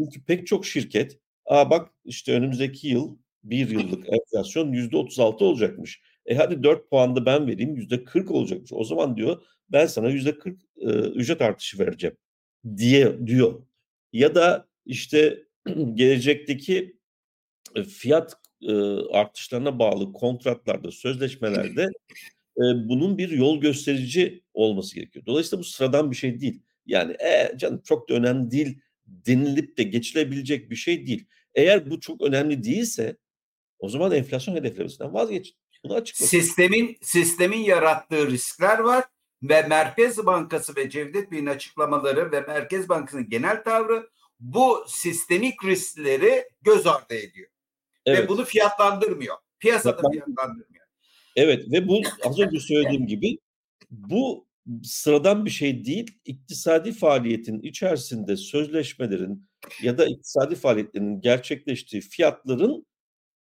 [0.00, 6.02] Çünkü pek çok şirket, aa bak işte önümüzdeki yıl bir yıllık enflasyon yüzde 36 olacakmış.
[6.26, 8.72] E hadi 4 puan da ben vereyim yüzde 40 olacakmış.
[8.72, 12.16] O zaman diyor ben sana yüzde 40 e, ücret artışı vereceğim
[12.76, 13.66] diye diyor.
[14.12, 15.42] Ya da işte
[15.94, 16.96] gelecekteki
[17.82, 18.72] fiyat e,
[19.12, 21.82] artışlarına bağlı kontratlarda, sözleşmelerde
[22.56, 25.26] e, bunun bir yol gösterici olması gerekiyor.
[25.26, 26.62] Dolayısıyla bu sıradan bir şey değil.
[26.86, 31.26] Yani e, canım çok da önemli değil denilip de geçilebilecek bir şey değil.
[31.54, 33.16] Eğer bu çok önemli değilse
[33.78, 35.56] o zaman enflasyon hedeflemesinden vazgeçin.
[35.84, 36.38] Bunu açıklasın.
[36.38, 39.04] Sistemin sistemin yarattığı riskler var
[39.42, 44.08] ve Merkez Bankası ve Cevdet Bey'in açıklamaları ve Merkez Bankası'nın genel tavrı
[44.40, 47.48] bu sistemik riskleri göz ardı ediyor.
[48.06, 48.20] Evet.
[48.20, 49.36] Ve bunu fiyatlandırmıyor.
[49.58, 50.12] Piyasada Fiyatlan...
[50.12, 50.84] fiyatlandırmıyor.
[51.36, 53.38] Evet ve bu az önce söylediğim gibi
[53.90, 54.46] bu
[54.82, 56.18] sıradan bir şey değil.
[56.24, 59.48] İktisadi faaliyetin içerisinde sözleşmelerin
[59.82, 62.86] ya da iktisadi faaliyetlerin gerçekleştiği fiyatların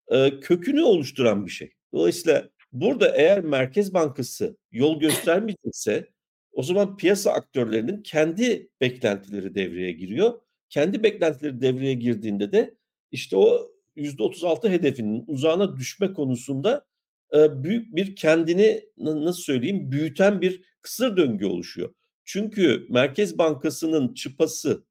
[0.08, 1.74] e, kökünü oluşturan bir şey.
[1.94, 6.10] Dolayısıyla burada eğer Merkez Bankası yol göstermeyecekse
[6.52, 10.42] o zaman piyasa aktörlerinin kendi beklentileri devreye giriyor.
[10.70, 12.76] Kendi beklentileri devreye girdiğinde de
[13.12, 16.86] işte o %36 hedefinin uzağına düşme konusunda
[17.34, 21.94] e, büyük bir kendini nasıl söyleyeyim büyüten bir kısır döngü oluşuyor.
[22.26, 24.86] Çünkü Merkez Bankası'nın çıpası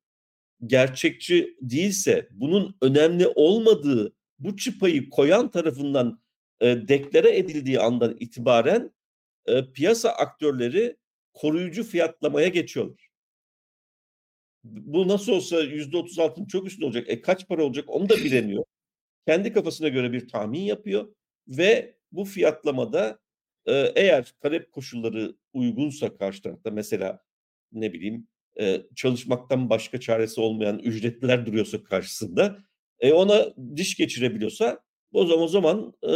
[0.66, 6.22] gerçekçi değilse bunun önemli olmadığı bu çıpayı koyan tarafından
[6.60, 8.92] e, deklare edildiği andan itibaren
[9.46, 10.96] e, piyasa aktörleri
[11.32, 13.08] koruyucu fiyatlamaya geçiyorlar.
[14.64, 17.04] Bu nasıl olsa yüzde otuz altının çok üstünde olacak.
[17.08, 18.64] E kaç para olacak onu da bilemiyor.
[19.26, 21.14] Kendi kafasına göre bir tahmin yapıyor
[21.48, 23.18] ve bu fiyatlamada
[23.66, 27.24] e, eğer talep koşulları uygunsa karşı tarafta mesela
[27.72, 28.28] ne bileyim
[28.61, 32.58] e, çalışmaktan başka çaresi olmayan ücretliler duruyorsa karşısında
[33.00, 34.80] e, ona diş geçirebiliyorsa
[35.12, 36.12] o zaman o zaman e,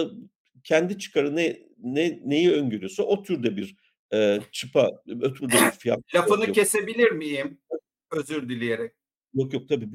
[0.65, 3.77] kendi çıkarı ne, ne neyi öngörüyorsa o türde bir
[4.13, 6.01] e, çıpa, o türde bir fiyat.
[6.15, 6.55] Lafını yok.
[6.55, 7.59] kesebilir miyim?
[8.13, 8.93] Özür dileyerek.
[9.35, 9.89] Yok yok tabii.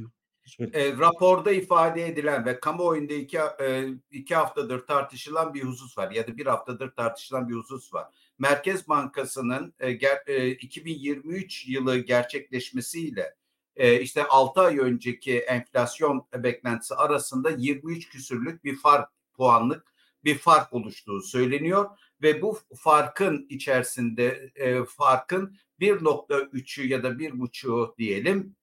[0.59, 6.27] E, raporda ifade edilen ve kamuoyunda iki, e, iki haftadır tartışılan bir husus var ya
[6.27, 8.07] da bir haftadır tartışılan bir husus var.
[8.39, 13.35] Merkez Bankası'nın e, ger, e, 2023 yılı gerçekleşmesiyle
[13.75, 19.91] e, işte 6 ay önceki enflasyon beklentisi arasında 23 küsürlük bir fark puanlık
[20.23, 21.89] bir fark oluştuğu söyleniyor
[22.21, 28.55] ve bu farkın içerisinde e, farkın 1.3'ü ya da 1.5'u diyelim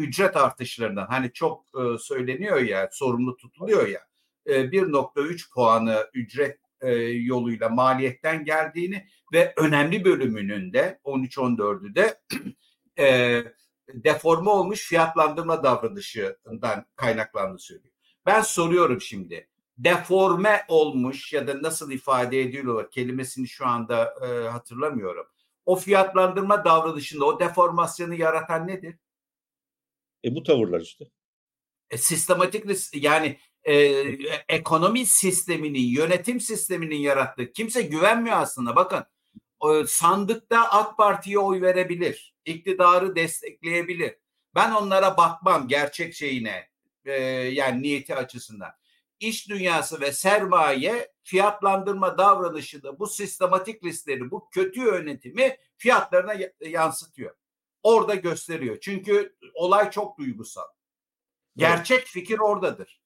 [0.00, 4.00] ücret artışlarından hani çok e, söyleniyor ya sorumlu tutuluyor ya
[4.46, 12.20] e, 1.3 puanı ücret e, yoluyla maliyetten geldiğini ve önemli bölümünün de 13-14'ü de
[12.98, 13.42] e,
[13.94, 17.94] deforme olmuş fiyatlandırma davranışından kaynaklandığını söylüyor.
[18.26, 25.26] Ben soruyorum şimdi deforme olmuş ya da nasıl ifade ediliyor kelimesini şu anda e, hatırlamıyorum.
[25.66, 28.98] O fiyatlandırma davranışında o deformasyonu yaratan nedir?
[30.24, 31.04] E bu tavırlar işte.
[31.90, 33.74] E, sistematik yani e,
[34.48, 38.76] ekonomi sisteminin, yönetim sisteminin yarattığı kimse güvenmiyor aslında.
[38.76, 39.04] Bakın
[39.70, 44.14] e, sandıkta AK Parti'ye oy verebilir, iktidarı destekleyebilir.
[44.54, 46.68] Ben onlara bakmam gerçek şeyine,
[47.04, 48.70] e, yani niyeti açısından
[49.20, 57.34] iş dünyası ve sermaye fiyatlandırma davranışında bu sistematik riskleri, bu kötü yönetimi fiyatlarına yansıtıyor.
[57.82, 58.78] Orada gösteriyor.
[58.80, 60.66] Çünkü olay çok duygusal.
[61.56, 63.00] Gerçek fikir oradadır.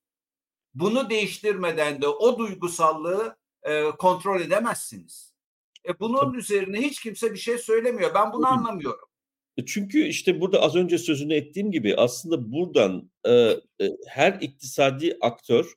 [0.74, 5.34] Bunu değiştirmeden de o duygusallığı e, kontrol edemezsiniz.
[5.88, 6.38] E bunun Tabii.
[6.38, 8.14] üzerine hiç kimse bir şey söylemiyor.
[8.14, 9.08] Ben bunu anlamıyorum.
[9.56, 13.60] E, çünkü işte burada az önce sözünü ettiğim gibi aslında buradan e, e,
[14.08, 15.72] her iktisadi aktör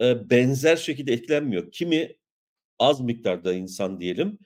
[0.00, 1.72] e, benzer şekilde etkilenmiyor.
[1.72, 2.16] Kimi
[2.78, 4.38] az miktarda insan diyelim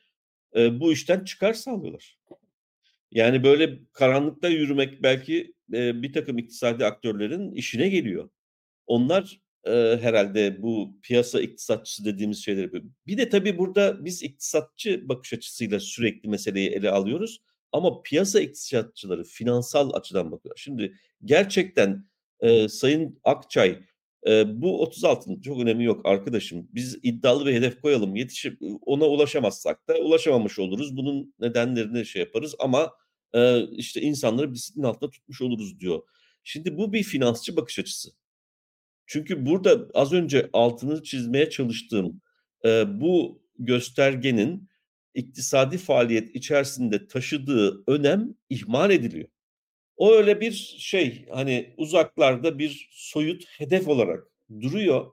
[0.57, 2.19] e, bu işten çıkar sağlıyorlar.
[3.15, 8.31] Yani böyle karanlıkta yürümek belki e, bir takım iktisadi aktörlerin işine geliyor.
[8.87, 12.85] Onlar e, herhalde bu piyasa iktisatçısı dediğimiz şeyleri yapıyor.
[13.07, 17.41] Bir de tabii burada biz iktisatçı bakış açısıyla sürekli meseleyi ele alıyoruz.
[17.73, 20.55] Ama piyasa iktisatçıları finansal açıdan bakıyor.
[20.59, 22.07] Şimdi gerçekten
[22.41, 23.79] e, Sayın Akçay
[24.27, 26.69] e, bu 36'nın çok önemi yok arkadaşım.
[26.73, 28.17] Biz iddialı bir hedef koyalım.
[28.17, 30.97] Yetişip ona ulaşamazsak da ulaşamamış oluruz.
[30.97, 32.93] Bunun nedenlerini şey yaparız ama
[33.35, 36.03] e, işte insanları bisikletin altında tutmuş oluruz diyor.
[36.45, 38.11] Şimdi bu bir finansçı bakış açısı.
[39.07, 42.21] Çünkü burada az önce altını çizmeye çalıştığım
[42.65, 44.69] e, bu göstergenin
[45.15, 49.29] iktisadi faaliyet içerisinde taşıdığı önem ihmal ediliyor.
[49.97, 54.25] O öyle bir şey hani uzaklarda bir soyut hedef olarak
[54.61, 55.13] duruyor.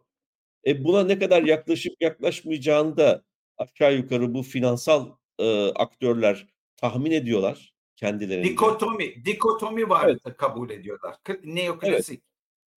[0.67, 3.23] E buna ne kadar yaklaşıp yaklaşmayacağını da
[3.57, 7.70] aşağı yukarı bu finansal e, aktörler tahmin ediyorlar
[8.01, 8.49] kendilerince.
[8.49, 10.37] Dikotomi, dikotomi var evet.
[10.37, 11.15] kabul ediyorlar.
[11.43, 12.23] Neoklasik.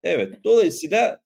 [0.02, 0.28] Evet.
[0.28, 0.44] evet.
[0.44, 1.22] Dolayısıyla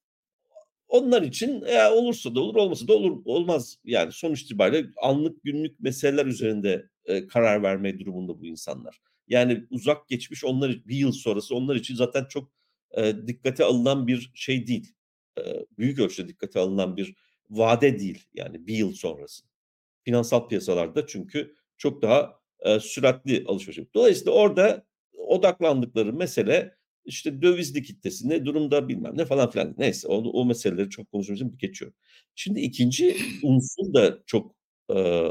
[0.89, 3.79] onlar için e, olursa da olur, olmasa da olur, olmaz.
[3.85, 9.01] Yani sonuç itibariyle anlık günlük meseleler üzerinde e, karar verme durumunda bu insanlar.
[9.29, 12.51] Yani uzak geçmiş onlar bir yıl sonrası onlar için zaten çok
[12.97, 14.95] e, dikkate alınan bir şey değil.
[15.39, 15.43] E,
[15.79, 17.15] büyük ölçüde dikkate alınan bir
[17.51, 19.45] vade değil yani bir yıl sonrası.
[20.05, 23.95] Finansal piyasalarda çünkü çok daha e, süratli alışveriş.
[23.95, 24.87] Dolayısıyla orada
[25.19, 29.75] odaklandıkları mesele işte dövizli kitlesi ne durumda bilmem ne falan filan.
[29.79, 31.97] Neyse o, o meseleleri çok konuşmamız için geçiyorum.
[32.35, 34.55] Şimdi ikinci unsur da çok
[34.95, 35.27] e,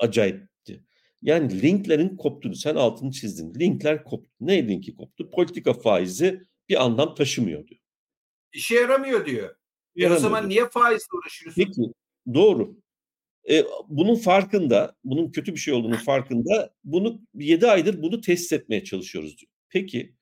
[0.00, 0.84] acayipti.
[1.22, 3.54] Yani linklerin koptuğunu sen altını çizdin.
[3.54, 4.30] Linkler koptu.
[4.40, 5.30] Ne linki koptu?
[5.30, 7.80] Politika faizi bir anlam taşımıyor diyor.
[8.52, 9.56] İşe yaramıyor diyor.
[9.96, 11.64] E o zaman niye faizle uğraşıyorsun?
[11.64, 11.92] Peki
[12.34, 12.76] doğru.
[13.50, 16.74] E, bunun farkında, bunun kötü bir şey olduğunu farkında.
[16.84, 19.52] Bunu 7 aydır bunu test etmeye çalışıyoruz diyor.
[19.68, 20.14] Peki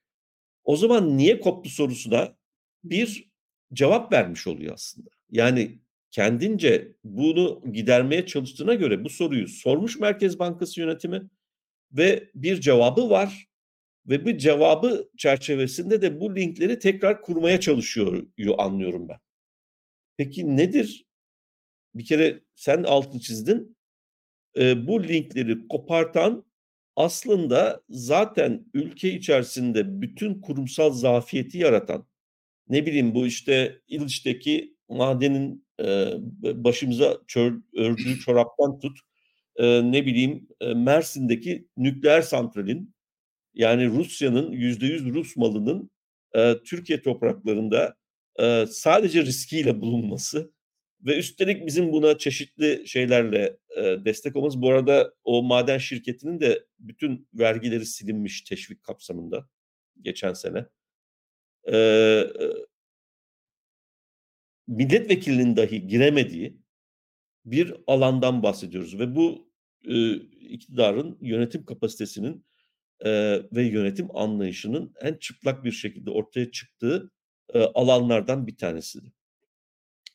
[0.64, 2.36] o zaman niye koptu sorusuna
[2.84, 3.30] bir
[3.72, 5.10] cevap vermiş oluyor aslında.
[5.30, 5.78] Yani
[6.10, 11.30] kendince bunu gidermeye çalıştığına göre bu soruyu sormuş Merkez Bankası yönetimi
[11.92, 13.46] ve bir cevabı var
[14.06, 18.26] ve bu cevabı çerçevesinde de bu linkleri tekrar kurmaya çalışıyor
[18.58, 19.18] anlıyorum ben.
[20.16, 21.06] Peki nedir?
[21.94, 23.76] Bir kere sen altını çizdin.
[24.58, 26.44] E, bu linkleri kopartan
[26.96, 32.06] aslında zaten ülke içerisinde bütün kurumsal zafiyeti yaratan
[32.68, 38.98] ne bileyim bu işte İliç'teki madenin e, başımıza çör, ördüğü çoraptan tut
[39.56, 42.94] e, ne bileyim e, Mersin'deki nükleer santralin
[43.54, 45.90] yani Rusya'nın yüzde yüz Rus malının
[46.34, 47.96] e, Türkiye topraklarında
[48.40, 50.52] e, sadece riskiyle bulunması
[51.06, 54.62] ve üstelik bizim buna çeşitli şeylerle e, destek olmamız.
[54.62, 59.48] Bu arada o maden şirketinin de bütün vergileri silinmiş teşvik kapsamında
[60.02, 60.66] geçen sene.
[61.64, 62.30] E, e,
[64.66, 66.56] milletvekilinin dahi giremediği
[67.44, 69.52] bir alandan bahsediyoruz ve bu
[69.88, 72.46] e, iktidarın yönetim kapasitesinin
[73.00, 73.10] e,
[73.52, 77.10] ve yönetim anlayışının en çıplak bir şekilde ortaya çıktığı
[77.54, 79.12] e, alanlardan bir tanesidir.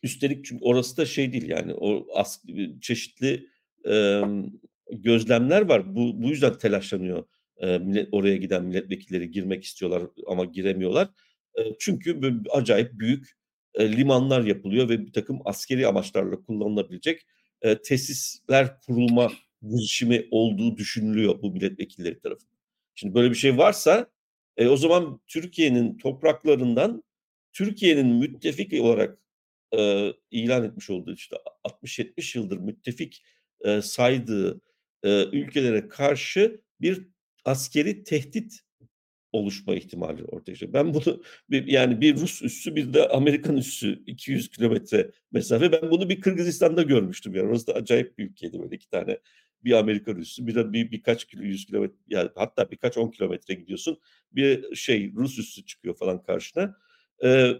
[0.04, 2.44] Üstelik çünkü orası da şey değil yani o as,
[2.82, 3.48] çeşitli
[3.90, 4.22] e,
[4.92, 5.96] gözlemler var.
[5.96, 7.24] Bu, bu yüzden telaşlanıyor
[7.58, 11.10] e, millet, oraya giden milletvekilleri girmek istiyorlar ama giremiyorlar.
[11.60, 13.38] E, çünkü acayip büyük
[13.74, 17.22] e, limanlar yapılıyor ve bir takım askeri amaçlarla kullanılabilecek
[17.62, 19.32] e, tesisler kurulma
[19.62, 22.58] girişimi olduğu düşünülüyor bu milletvekilleri tarafından.
[22.96, 24.08] Şimdi böyle bir şey varsa
[24.58, 27.04] e, o zaman Türkiye'nin topraklarından
[27.54, 29.18] Türkiye'nin müttefik olarak
[29.78, 31.36] e, ilan etmiş olduğu işte
[31.84, 33.24] 60-70 yıldır müttefik
[33.66, 34.62] e, saydığı
[35.04, 37.08] e, ülkelere karşı bir
[37.46, 38.68] askeri tehdit
[39.32, 40.74] oluşma ihtimali ortaya çıkıyor.
[40.74, 45.72] Ben bunu bir, yani bir Rus üssü bir de Amerikan üssü 200 kilometre mesafe.
[45.72, 47.36] Ben bunu bir Kırgızistan'da görmüştüm.
[47.36, 49.20] Yani orası da acayip bir ülkeydi böyle iki tane
[49.64, 53.54] bir Amerikan üssü bir de bir, birkaç kilo yüz kilometre yani hatta birkaç on kilometre
[53.54, 54.00] gidiyorsun
[54.32, 56.78] bir şey Rus üssü çıkıyor falan karşına.
[57.24, 57.54] Ee,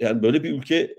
[0.00, 0.96] yani böyle bir ülke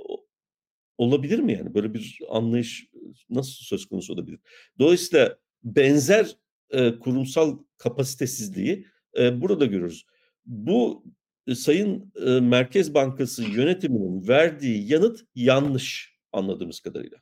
[0.98, 1.74] olabilir mi yani?
[1.74, 2.88] Böyle bir anlayış
[3.30, 4.40] nasıl söz konusu olabilir?
[4.80, 6.36] Dolayısıyla benzer
[6.70, 8.88] e, kurumsal kapasitesizliği
[9.18, 10.06] e, burada görürüz.
[10.46, 11.06] Bu
[11.48, 17.18] e, Sayın e, Merkez Bankası yönetiminin verdiği yanıt yanlış anladığımız kadarıyla.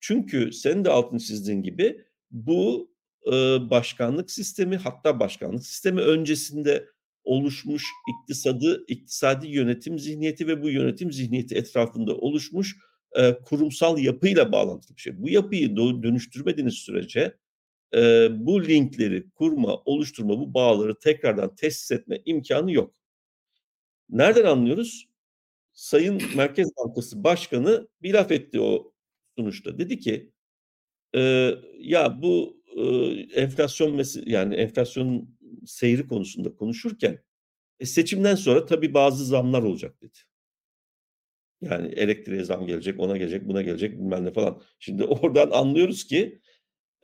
[0.00, 2.90] Çünkü sen de altını çizdiğin gibi bu
[3.26, 3.30] e,
[3.70, 6.88] başkanlık sistemi hatta başkanlık sistemi öncesinde
[7.24, 12.76] oluşmuş iktisadı, iktisadi yönetim zihniyeti ve bu yönetim zihniyeti etrafında oluşmuş
[13.16, 15.22] e, kurumsal yapıyla bağlantılı bir şey.
[15.22, 17.36] Bu yapıyı dönüştürmediğiniz sürece
[17.94, 22.94] e, bu linkleri kurma, oluşturma, bu bağları tekrardan tesis etme imkanı yok.
[24.10, 25.08] Nereden anlıyoruz?
[25.72, 28.92] Sayın Merkez Bankası Başkanı bir laf etti o
[29.38, 29.78] sonuçta.
[29.78, 30.30] Dedi ki
[31.14, 32.82] e, ya bu e,
[33.40, 35.28] enflasyon yani enflasyon
[35.66, 37.18] seyri konusunda konuşurken
[37.80, 40.18] e, seçimden sonra tabii bazı zamlar olacak dedi.
[41.60, 44.62] Yani elektriğe zam gelecek, ona gelecek, buna gelecek bilmem ne falan.
[44.78, 46.40] Şimdi oradan anlıyoruz ki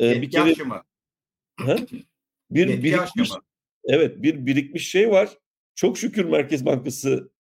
[0.00, 0.82] e, bir kere mı?
[1.60, 1.76] He?
[2.50, 3.30] bir Yetki birikmiş
[3.84, 5.38] evet bir birikmiş şey var.
[5.74, 7.32] Çok şükür Merkez Bankası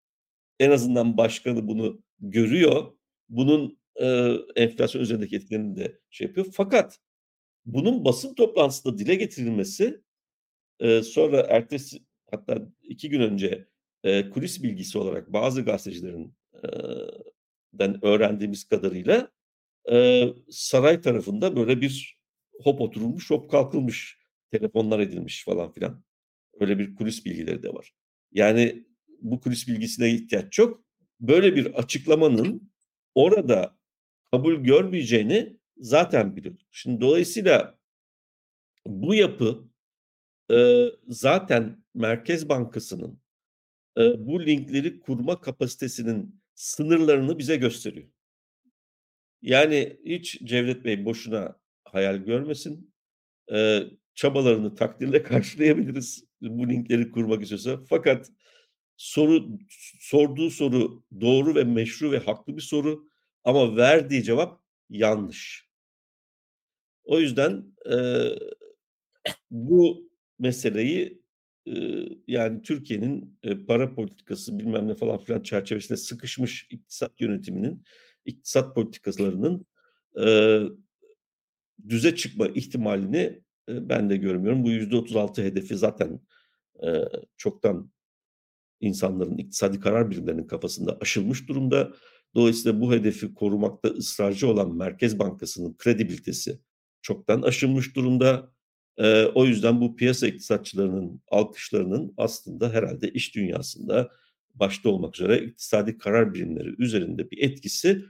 [0.60, 2.92] en azından başkanı bunu görüyor.
[3.28, 6.46] Bunun e, enflasyon üzerindeki etkilerini de şey yapıyor.
[6.52, 7.00] Fakat
[7.66, 10.00] bunun basın toplantısında dile getirilmesi
[10.80, 11.98] e, sonra ertesi
[12.30, 13.68] hatta iki gün önce
[14.04, 16.68] e, kulis bilgisi olarak bazı gazetecilerin e,
[18.02, 19.30] öğrendiğimiz kadarıyla
[19.92, 22.18] e, saray tarafında böyle bir
[22.62, 24.18] hop oturulmuş hop kalkılmış
[24.50, 26.04] telefonlar edilmiş falan filan.
[26.60, 27.92] Öyle bir kulis bilgileri de var.
[28.32, 28.86] Yani
[29.20, 30.84] bu kulis bilgisine ihtiyaç yok.
[31.20, 32.72] Böyle bir açıklamanın
[33.14, 33.78] orada
[34.30, 36.68] kabul görmeyeceğini zaten biliyorduk.
[36.70, 37.78] Şimdi dolayısıyla
[38.86, 39.68] bu yapı
[40.50, 43.20] e, zaten Merkez Bankası'nın
[43.98, 48.08] e, bu linkleri kurma kapasitesinin sınırlarını bize gösteriyor.
[49.42, 52.94] Yani hiç Cevdet Bey boşuna hayal görmesin.
[53.52, 53.82] E,
[54.14, 57.84] çabalarını takdirle karşılayabiliriz bu linkleri kurmak istiyorsa.
[57.88, 58.30] Fakat
[58.96, 59.58] soru
[60.00, 63.08] sorduğu soru doğru ve meşru ve haklı bir soru
[63.44, 65.68] ama verdiği cevap yanlış.
[67.04, 67.96] O yüzden e,
[69.50, 71.22] bu meseleyi
[71.66, 71.72] e,
[72.26, 77.82] yani Türkiye'nin e, para politikası bilmem ne falan filan çerçevesinde sıkışmış iktisat yönetiminin,
[78.24, 79.66] iktisat politikalarının
[80.20, 80.60] e,
[81.88, 84.64] düze çıkma ihtimalini e, ben de görmüyorum.
[84.64, 86.20] Bu yüzde 36 hedefi zaten
[86.82, 86.88] e,
[87.36, 87.90] çoktan
[88.80, 91.92] insanların iktisadi karar birimlerinin kafasında aşılmış durumda.
[92.34, 96.60] Dolayısıyla bu hedefi korumakta ısrarcı olan Merkez Bankası'nın kredibilitesi
[97.02, 98.55] çoktan aşılmış durumda.
[98.98, 104.12] E, o yüzden bu piyasa iktisatçılarının alkışlarının aslında herhalde iş dünyasında
[104.54, 108.04] başta olmak üzere iktisadi karar birimleri üzerinde bir etkisi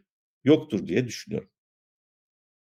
[0.44, 1.48] yoktur diye düşünüyorum.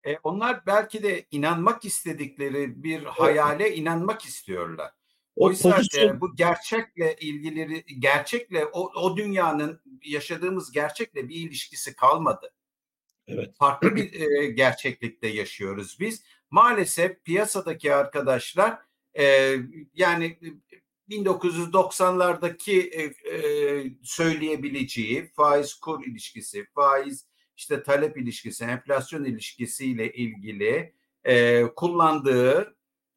[0.04, 4.92] E, onlar belki de inanmak istedikleri bir hayale inanmak istiyorlar.
[5.36, 6.10] Oysa pozisyon...
[6.10, 12.54] e, bu gerçekle ilgileri gerçekle o, o dünyanın yaşadığımız gerçekle bir ilişkisi kalmadı.
[13.28, 13.56] Evet.
[13.58, 16.24] Farklı bir e, gerçeklikte yaşıyoruz biz.
[16.54, 18.80] Maalesef piyasadaki arkadaşlar
[19.20, 19.56] e,
[19.94, 20.38] yani
[21.10, 23.04] 1990'lardaki e,
[23.36, 27.26] e, söyleyebileceği faiz kur ilişkisi, faiz
[27.58, 30.94] işte talep ilişkisi, enflasyon ilişkisiyle ilgili
[31.24, 32.76] e, kullandığı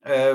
[0.08, 0.34] e,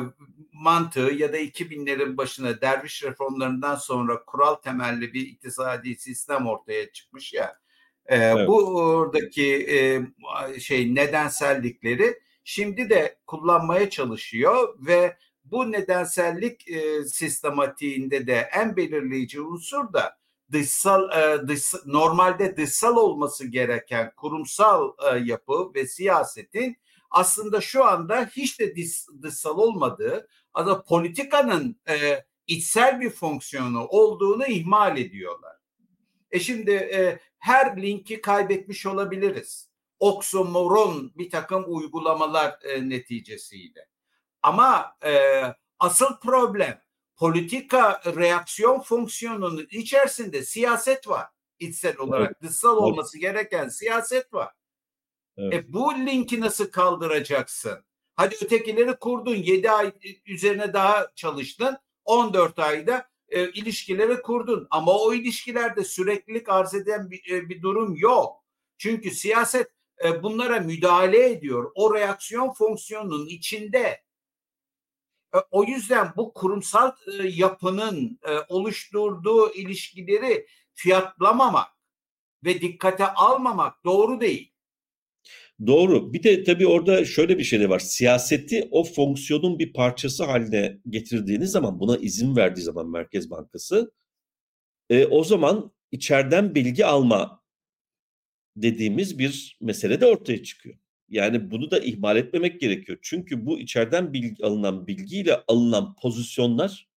[0.54, 7.34] mantığı ya da 2000'lerin başına derviş reformlarından sonra kural temelli bir iktisadi sistem ortaya çıkmış
[7.34, 7.60] ya.
[8.06, 8.48] E, evet.
[8.48, 18.50] Bu oradaki e, şey nedensellikleri şimdi de kullanmaya çalışıyor ve bu nedensellik e, sistematiğinde de
[18.54, 20.18] en belirleyici unsur da
[20.52, 26.78] dışsal e, dış, normalde dışsal olması gereken kurumsal e, yapı ve siyasetin
[27.12, 34.46] aslında şu anda hiç de dış, dışsal olmadığı aslında politikanın e, içsel bir fonksiyonu olduğunu
[34.46, 35.56] ihmal ediyorlar.
[36.32, 39.71] E şimdi e, her linki kaybetmiş olabiliriz.
[40.02, 43.88] Oksimoron bir takım uygulamalar e, neticesiyle.
[44.44, 45.42] Ama e,
[45.80, 46.82] asıl problem
[47.16, 51.28] politika reaksiyon fonksiyonunun içerisinde siyaset var.
[51.60, 52.52] İçsel olarak evet.
[52.52, 54.50] dışsal olması gereken siyaset var.
[55.38, 55.54] Evet.
[55.54, 57.86] E bu linki nasıl kaldıracaksın?
[58.16, 59.92] Hadi ötekileri kurdun 7 ay
[60.26, 67.32] üzerine daha çalıştın 14 ayda e, ilişkileri kurdun ama o ilişkilerde süreklilik arz eden bir,
[67.32, 68.44] e, bir durum yok.
[68.78, 69.72] Çünkü siyaset
[70.06, 71.72] e, bunlara müdahale ediyor.
[71.76, 74.02] O reaksiyon fonksiyonunun içinde
[75.36, 81.68] e, o yüzden bu kurumsal e, yapının oluşturduğu ilişkileri fiyatlamamak
[82.46, 84.52] ve dikkate almamak doğru değil.
[85.68, 86.14] Doğru.
[86.14, 87.80] Bir de tabii orada şöyle bir şey de var.
[87.80, 93.92] Siyaseti o fonksiyonun bir parçası haline getirdiğiniz zaman, buna izin verdiği zaman Merkez Bankası,
[94.90, 97.41] e, o zaman içeriden bilgi alma
[98.56, 100.78] dediğimiz bir mesele de ortaya çıkıyor.
[101.10, 103.00] Yani bunu da ihmal etmemek gerekiyor.
[103.02, 106.90] Çünkü bu içeriden bilgi, alınan bilgiyle alınan pozisyonlar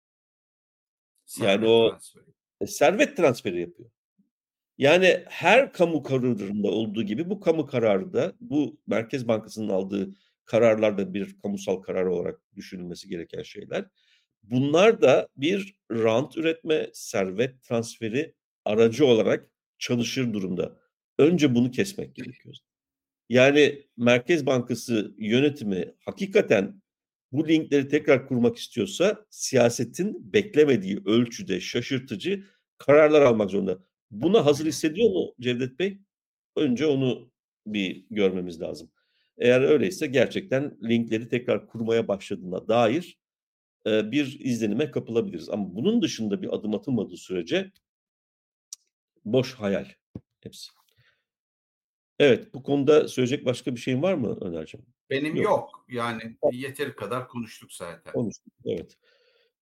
[1.36, 2.24] yani Servet o transferi.
[2.60, 3.90] e, servet transferi yapıyor.
[4.78, 10.98] Yani her kamu kararında olduğu gibi bu kamu kararı da bu Merkez Bankası'nın aldığı kararlar
[10.98, 13.84] da bir kamusal karar olarak düşünülmesi gereken şeyler.
[14.42, 18.34] Bunlar da bir rant üretme, servet transferi
[18.64, 20.83] aracı olarak çalışır durumda.
[21.18, 22.56] Önce bunu kesmek gerekiyor.
[23.28, 26.82] Yani Merkez Bankası yönetimi hakikaten
[27.32, 32.44] bu linkleri tekrar kurmak istiyorsa siyasetin beklemediği ölçüde şaşırtıcı
[32.78, 33.78] kararlar almak zorunda.
[34.10, 35.98] Buna hazır hissediyor mu Cevdet Bey?
[36.56, 37.30] Önce onu
[37.66, 38.90] bir görmemiz lazım.
[39.38, 43.18] Eğer öyleyse gerçekten linkleri tekrar kurmaya başladığına dair
[43.86, 45.48] e, bir izlenime kapılabiliriz.
[45.48, 47.70] Ama bunun dışında bir adım atılmadığı sürece
[49.24, 49.86] boş hayal
[50.40, 50.83] hepsi.
[52.18, 54.86] Evet, bu konuda söyleyecek başka bir şeyin var mı Önerciğim?
[55.10, 55.44] Benim Yok.
[55.44, 55.84] yok.
[55.88, 58.12] Yani yeteri kadar konuştuk zaten.
[58.12, 58.96] Konuştuk, evet.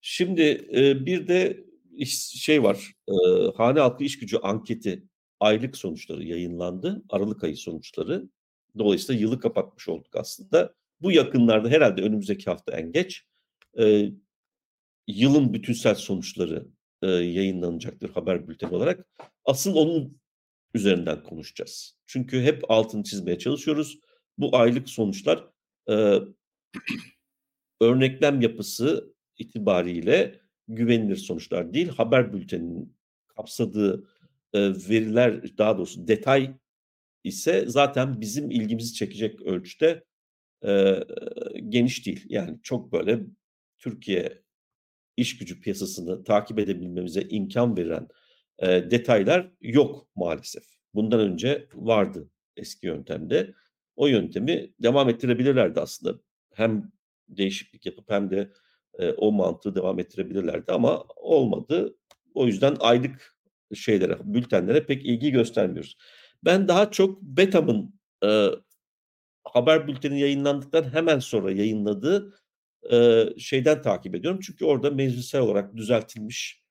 [0.01, 1.65] Şimdi e, bir de
[1.97, 3.15] iş, şey var, e,
[3.57, 5.03] hane halkı iş gücü anketi
[5.41, 7.03] aylık sonuçları yayınlandı.
[7.09, 8.29] Aralık ayı sonuçları.
[8.79, 10.75] Dolayısıyla yılı kapatmış olduk aslında.
[11.01, 13.27] Bu yakınlarda herhalde önümüzdeki hafta en geç
[13.79, 14.11] e,
[15.07, 16.69] yılın bütünsel sonuçları
[17.03, 19.07] e, yayınlanacaktır haber bülteni olarak.
[19.45, 20.22] Asıl onun
[20.75, 21.97] üzerinden konuşacağız.
[22.07, 23.99] Çünkü hep altını çizmeye çalışıyoruz.
[24.39, 25.49] Bu aylık sonuçlar
[25.91, 26.19] e,
[27.81, 31.89] örneklem yapısı itibariyle güvenilir sonuçlar değil.
[31.89, 32.97] Haber bülteninin
[33.29, 34.09] kapsadığı
[34.53, 36.55] e, veriler daha doğrusu detay
[37.25, 40.05] ise zaten bizim ilgimizi çekecek ölçüde
[40.65, 41.01] e,
[41.69, 42.25] geniş değil.
[42.29, 43.21] Yani çok böyle
[43.79, 44.43] Türkiye
[45.17, 48.09] iş gücü piyasasını takip edebilmemize imkan veren
[48.59, 50.65] e, detaylar yok maalesef.
[50.95, 53.55] Bundan önce vardı eski yöntemde.
[53.97, 56.19] O yöntemi devam ettirebilirlerdi aslında.
[56.55, 56.93] Hem
[57.29, 58.53] değişiklik yapıp hem de
[58.99, 61.97] e, o mantığı devam ettirebilirlerdi ama olmadı.
[62.35, 63.37] O yüzden aylık
[63.75, 65.97] şeylere, bültenlere pek ilgi göstermiyoruz.
[66.45, 67.95] Ben daha çok Betam'ın
[68.25, 68.47] e,
[69.45, 72.35] haber bülteni yayınlandıktan hemen sonra yayınladığı
[72.93, 74.41] e, şeyden takip ediyorum.
[74.43, 76.62] Çünkü orada meclisel olarak düzeltilmiş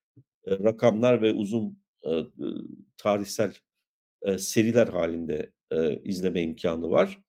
[0.46, 2.12] e, rakamlar ve uzun e,
[2.98, 3.54] tarihsel
[4.22, 5.52] e, seriler halinde
[6.04, 7.20] izleme imkanı var.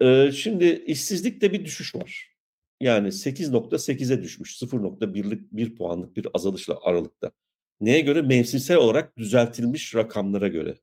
[0.00, 2.36] E, şimdi işsizlikte bir düşüş var.
[2.80, 4.62] Yani 8.8'e düşmüş.
[4.62, 7.32] 0.1'lik 1 puanlık bir azalışla Aralık'ta.
[7.80, 8.22] Neye göre?
[8.22, 10.74] Mevsimsel olarak düzeltilmiş rakamlara göre.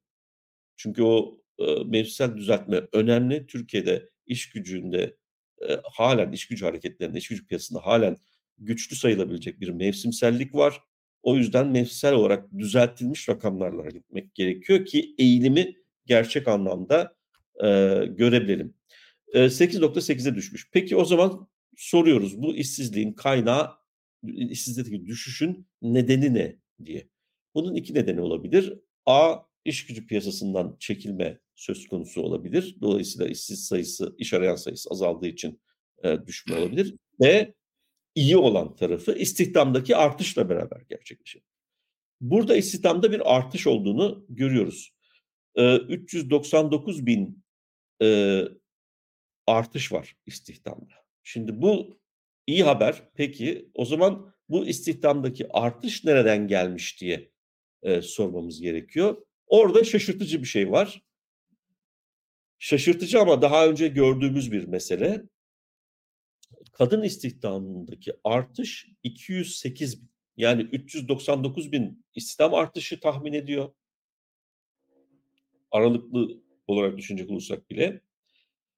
[0.75, 1.41] Çünkü o
[1.85, 3.45] mevsimsel düzeltme önemli.
[3.47, 5.17] Türkiye'de iş gücünde
[5.83, 8.17] halen iş gücü hareketlerinde, iş gücü piyasasında halen
[8.57, 10.81] güçlü sayılabilecek bir mevsimsellik var.
[11.23, 17.15] O yüzden mevsimsel olarak düzeltilmiş rakamlarla gitmek gerekiyor ki eğilimi gerçek anlamda
[17.63, 17.67] e,
[18.05, 18.73] görebilelim.
[19.33, 20.69] E, 8.8'e düşmüş.
[20.71, 21.47] Peki o zaman
[21.77, 23.69] soruyoruz bu işsizliğin kaynağı,
[24.23, 26.55] işsizlikteki düşüşün nedeni ne
[26.85, 27.07] diye.
[27.55, 28.79] Bunun iki nedeni olabilir.
[29.05, 32.77] A, iş gücü piyasasından çekilme söz konusu olabilir.
[32.81, 35.61] Dolayısıyla işsiz sayısı, iş arayan sayısı azaldığı için
[36.03, 36.95] e, düşme olabilir.
[37.21, 37.53] B,
[38.15, 41.41] iyi olan tarafı istihdamdaki artışla beraber gerçekleşir.
[42.21, 44.93] Burada istihdamda bir artış olduğunu görüyoruz.
[45.55, 47.43] E, 399 bin
[48.01, 48.39] e,
[49.47, 50.93] artış var istihdamda.
[51.23, 51.99] Şimdi bu
[52.47, 53.09] iyi haber.
[53.15, 57.31] Peki o zaman bu istihdamdaki artış nereden gelmiş diye
[57.81, 59.25] e, sormamız gerekiyor.
[59.47, 61.01] Orada şaşırtıcı bir şey var.
[62.59, 65.23] Şaşırtıcı ama daha önce gördüğümüz bir mesele.
[66.71, 70.13] Kadın istihdamındaki artış 208 bin.
[70.37, 73.73] Yani 399 bin istihdam artışı tahmin ediyor.
[75.71, 78.01] Aralıklı olarak düşünecek olursak bile.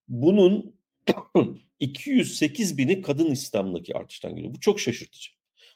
[0.07, 0.75] Bunun
[1.79, 4.55] 208 bini kadın istihdamındaki artıştan geliyor.
[4.55, 5.31] Bu çok şaşırtıcı.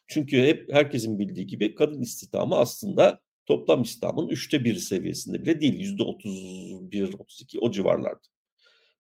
[0.08, 5.80] Çünkü hep herkesin bildiği gibi kadın istihdamı aslında toplam istihdamın üçte bir seviyesinde bile değil.
[5.80, 8.28] Yüzde 31, 32 o civarlarda.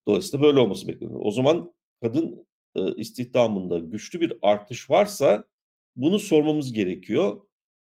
[0.07, 1.19] Dolayısıyla böyle olması bekleniyor.
[1.23, 5.43] O zaman kadın e, istihdamında güçlü bir artış varsa
[5.95, 7.41] bunu sormamız gerekiyor.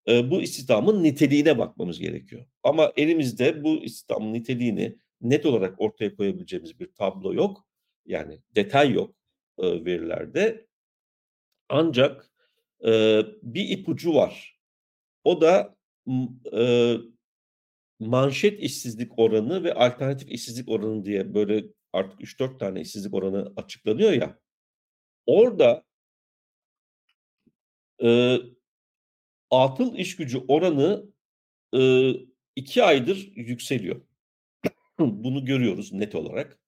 [0.07, 2.45] E, bu istihdamın niteliğine bakmamız gerekiyor.
[2.63, 7.67] Ama elimizde bu istihdamın niteliğini net olarak ortaya koyabileceğimiz bir tablo yok.
[8.05, 9.15] Yani detay yok
[9.57, 10.67] e, verilerde.
[11.69, 12.31] Ancak
[12.85, 14.59] e, bir ipucu var.
[15.23, 15.75] O da
[16.57, 16.95] e,
[17.99, 24.11] manşet işsizlik oranı ve alternatif işsizlik oranı diye böyle artık 3-4 tane işsizlik oranı açıklanıyor
[24.11, 24.39] ya.
[25.29, 25.83] Orada
[28.03, 28.37] e,
[29.51, 31.05] atıl iş gücü oranı
[31.75, 32.11] e,
[32.55, 34.01] iki aydır yükseliyor.
[34.99, 36.59] Bunu görüyoruz net olarak.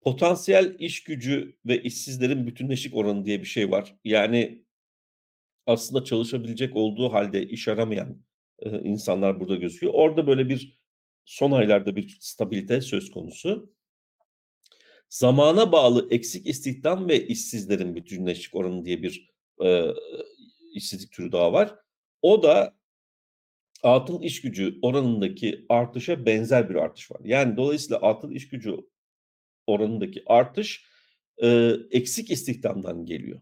[0.00, 3.96] potansiyel iş gücü ve işsizlerin bütünleşik oranı diye bir şey var.
[4.04, 4.64] Yani
[5.66, 8.22] aslında çalışabilecek olduğu halde iş aramayan
[8.58, 9.94] e, insanlar burada gözüküyor.
[9.94, 10.78] Orada böyle bir
[11.24, 13.75] son aylarda bir stabilite söz konusu.
[15.08, 19.30] Zamana bağlı eksik istihdam ve işsizlerin bütünleşik oranı diye bir
[19.64, 19.84] e,
[20.74, 21.74] işsizlik türü daha var.
[22.22, 22.76] O da
[23.82, 27.20] atıl iş gücü oranındaki artışa benzer bir artış var.
[27.24, 28.76] Yani dolayısıyla atıl iş gücü
[29.66, 30.84] oranındaki artış
[31.42, 33.40] e, eksik istihdamdan geliyor.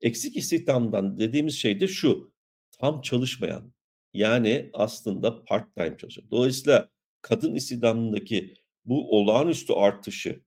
[0.00, 2.32] Eksik istihdamdan dediğimiz şey de şu,
[2.78, 3.72] tam çalışmayan,
[4.14, 6.30] yani aslında part time çalışan.
[6.30, 6.88] Dolayısıyla
[7.22, 10.40] kadın istihdamındaki bu olağanüstü artışı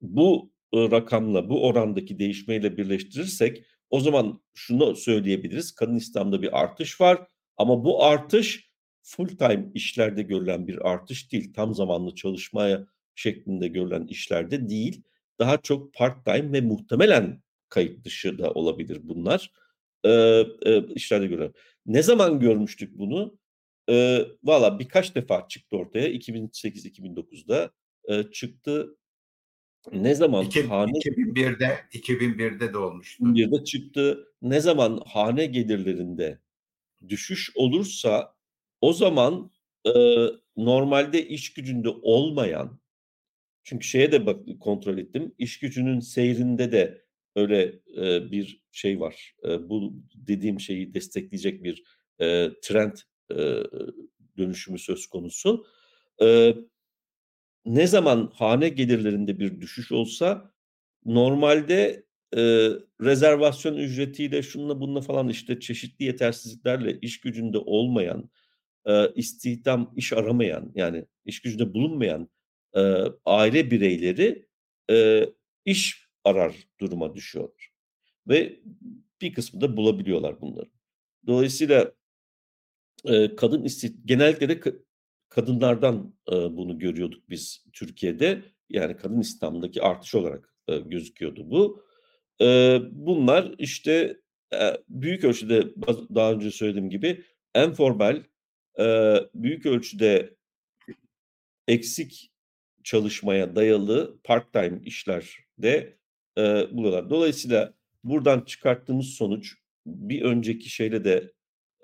[0.00, 5.74] bu rakamla, bu orandaki değişmeyle birleştirirsek o zaman şunu söyleyebiliriz.
[5.74, 7.26] Kadın istihdamda bir artış var
[7.56, 8.70] ama bu artış
[9.02, 11.52] full time işlerde görülen bir artış değil.
[11.54, 15.02] Tam zamanlı çalışmaya şeklinde görülen işlerde değil.
[15.38, 19.52] Daha çok part time ve muhtemelen kayıt dışı da olabilir bunlar.
[20.04, 20.10] Ee,
[20.62, 21.52] e, işlerde görülen.
[21.86, 23.38] Ne zaman görmüştük bunu?
[23.90, 26.08] Ee, Valla birkaç defa çıktı ortaya.
[26.08, 27.70] 2008-2009'da
[28.04, 28.96] e, çıktı.
[29.92, 33.24] Ne zaman İki, hane 2001'de 2001'de de olmuştu.
[33.24, 34.28] 2001'de çıktı.
[34.42, 36.38] Ne zaman hane gelirlerinde
[37.08, 38.34] düşüş olursa
[38.80, 39.50] o zaman
[39.86, 39.92] e,
[40.56, 42.80] normalde iş gücünde olmayan
[43.62, 45.34] çünkü şeye de bak kontrol ettim.
[45.38, 47.04] İş gücünün seyrinde de
[47.36, 47.62] öyle
[47.96, 49.34] e, bir şey var.
[49.44, 51.84] E, bu dediğim şeyi destekleyecek bir
[52.20, 52.96] e, trend
[53.30, 53.36] e,
[54.38, 55.66] dönüşümü söz konusu.
[56.22, 56.54] E,
[57.68, 60.52] ne zaman hane gelirlerinde bir düşüş olsa
[61.04, 62.06] normalde
[62.36, 62.40] e,
[63.00, 68.30] rezervasyon ücretiyle şununla bununla falan işte çeşitli yetersizliklerle iş gücünde olmayan,
[68.86, 72.28] e, istihdam, iş aramayan yani iş gücünde bulunmayan
[72.76, 72.80] e,
[73.24, 74.46] aile bireyleri
[74.90, 75.26] e,
[75.64, 77.72] iş arar duruma düşüyorlar.
[78.28, 78.60] Ve
[79.22, 80.70] bir kısmı da bulabiliyorlar bunları.
[81.26, 81.92] Dolayısıyla
[83.04, 84.60] e, kadın istih genellikle de
[85.28, 88.42] kadınlardan e, bunu görüyorduk biz Türkiye'de.
[88.68, 91.84] Yani kadın İslam'daki artış olarak e, gözüküyordu bu.
[92.40, 94.20] E, bunlar işte
[94.54, 95.74] e, büyük ölçüde
[96.14, 97.24] daha önce söylediğim gibi
[97.54, 98.22] enformal,
[98.78, 100.36] e, büyük ölçüde
[101.68, 102.32] eksik
[102.84, 105.98] çalışmaya dayalı part-time işlerde
[106.38, 107.10] e, buluyorlar.
[107.10, 107.74] Dolayısıyla
[108.04, 109.54] buradan çıkarttığımız sonuç
[109.86, 111.32] bir önceki şeyle de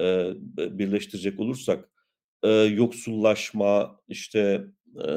[0.01, 0.33] e,
[0.79, 1.94] birleştirecek olursak
[2.45, 4.65] e, yoksullaşma, işte
[4.97, 5.09] e,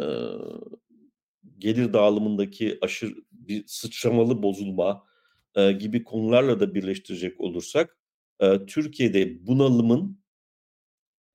[1.57, 5.03] gelir dağılımındaki aşırı bir sıçramalı bozulma
[5.55, 7.97] e, gibi konularla da birleştirecek olursak
[8.39, 10.19] e, Türkiye'de bunalımın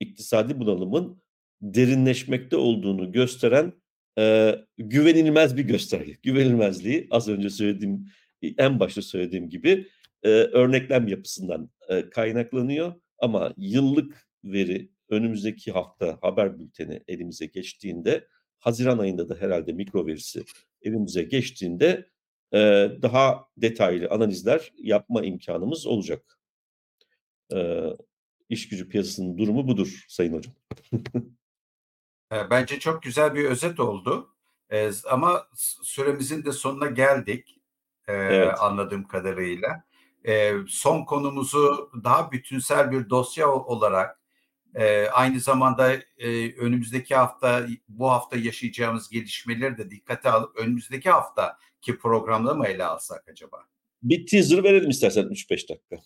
[0.01, 1.23] iktisadi bunalımın
[1.63, 3.73] derinleşmekte olduğunu gösteren
[4.19, 6.13] e, güvenilmez bir gösterge.
[6.23, 8.07] Güvenilmezliği az önce söylediğim
[8.59, 9.89] en başta söylediğim gibi
[10.23, 18.99] e, örneklem yapısından e, kaynaklanıyor ama yıllık veri önümüzdeki hafta haber bülteni elimize geçtiğinde Haziran
[18.99, 20.45] ayında da herhalde mikro verisi
[20.83, 22.11] elimize geçtiğinde
[22.53, 22.59] e,
[23.03, 26.39] daha detaylı analizler yapma imkanımız olacak.
[27.55, 27.89] E,
[28.49, 30.55] iş gücü piyasasının durumu budur Sayın Hocam.
[32.51, 34.35] Bence çok güzel bir özet oldu.
[34.71, 35.47] E, ama
[35.83, 37.61] süremizin de sonuna geldik
[38.09, 38.61] e, evet.
[38.61, 39.85] anladığım kadarıyla.
[40.27, 44.22] E, son konumuzu daha bütünsel bir dosya olarak
[44.75, 51.99] e, aynı zamanda e, önümüzdeki hafta bu hafta yaşayacağımız gelişmeleri de dikkate alıp önümüzdeki haftaki
[51.99, 53.67] programda mı ele alsak acaba?
[54.03, 55.97] Bir teaser verelim istersen 3-5 dakika.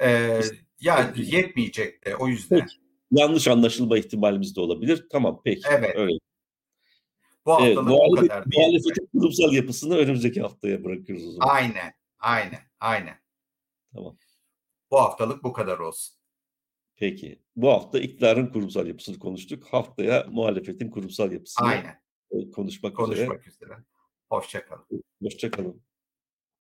[0.00, 0.40] Ee,
[0.80, 2.60] yani yetmeyecek de o yüzden.
[2.60, 2.76] Peki.
[3.10, 5.06] Yanlış anlaşılma ihtimalimiz de olabilir.
[5.10, 5.62] Tamam peki.
[5.70, 5.96] Evet.
[5.96, 6.18] Öyle.
[7.46, 8.44] Bu haftalık evet, bu kadar.
[8.54, 11.54] Muhalefetin kurumsal yapısını önümüzdeki haftaya bırakıyoruz o zaman.
[11.54, 11.94] Aynen.
[12.18, 12.60] Aynen.
[12.80, 13.18] Aynen.
[13.94, 14.16] Tamam.
[14.90, 16.16] Bu haftalık bu kadar olsun.
[16.96, 17.42] Peki.
[17.56, 19.64] Bu hafta iktidarın kurumsal yapısını konuştuk.
[19.64, 22.00] Haftaya muhalefetin kurumsal yapısını Aynen.
[22.54, 23.64] konuşmak, konuşmak üzere.
[23.66, 23.78] üzere.
[24.30, 24.84] Hoşçakalın.
[25.22, 25.82] Hoşçakalın.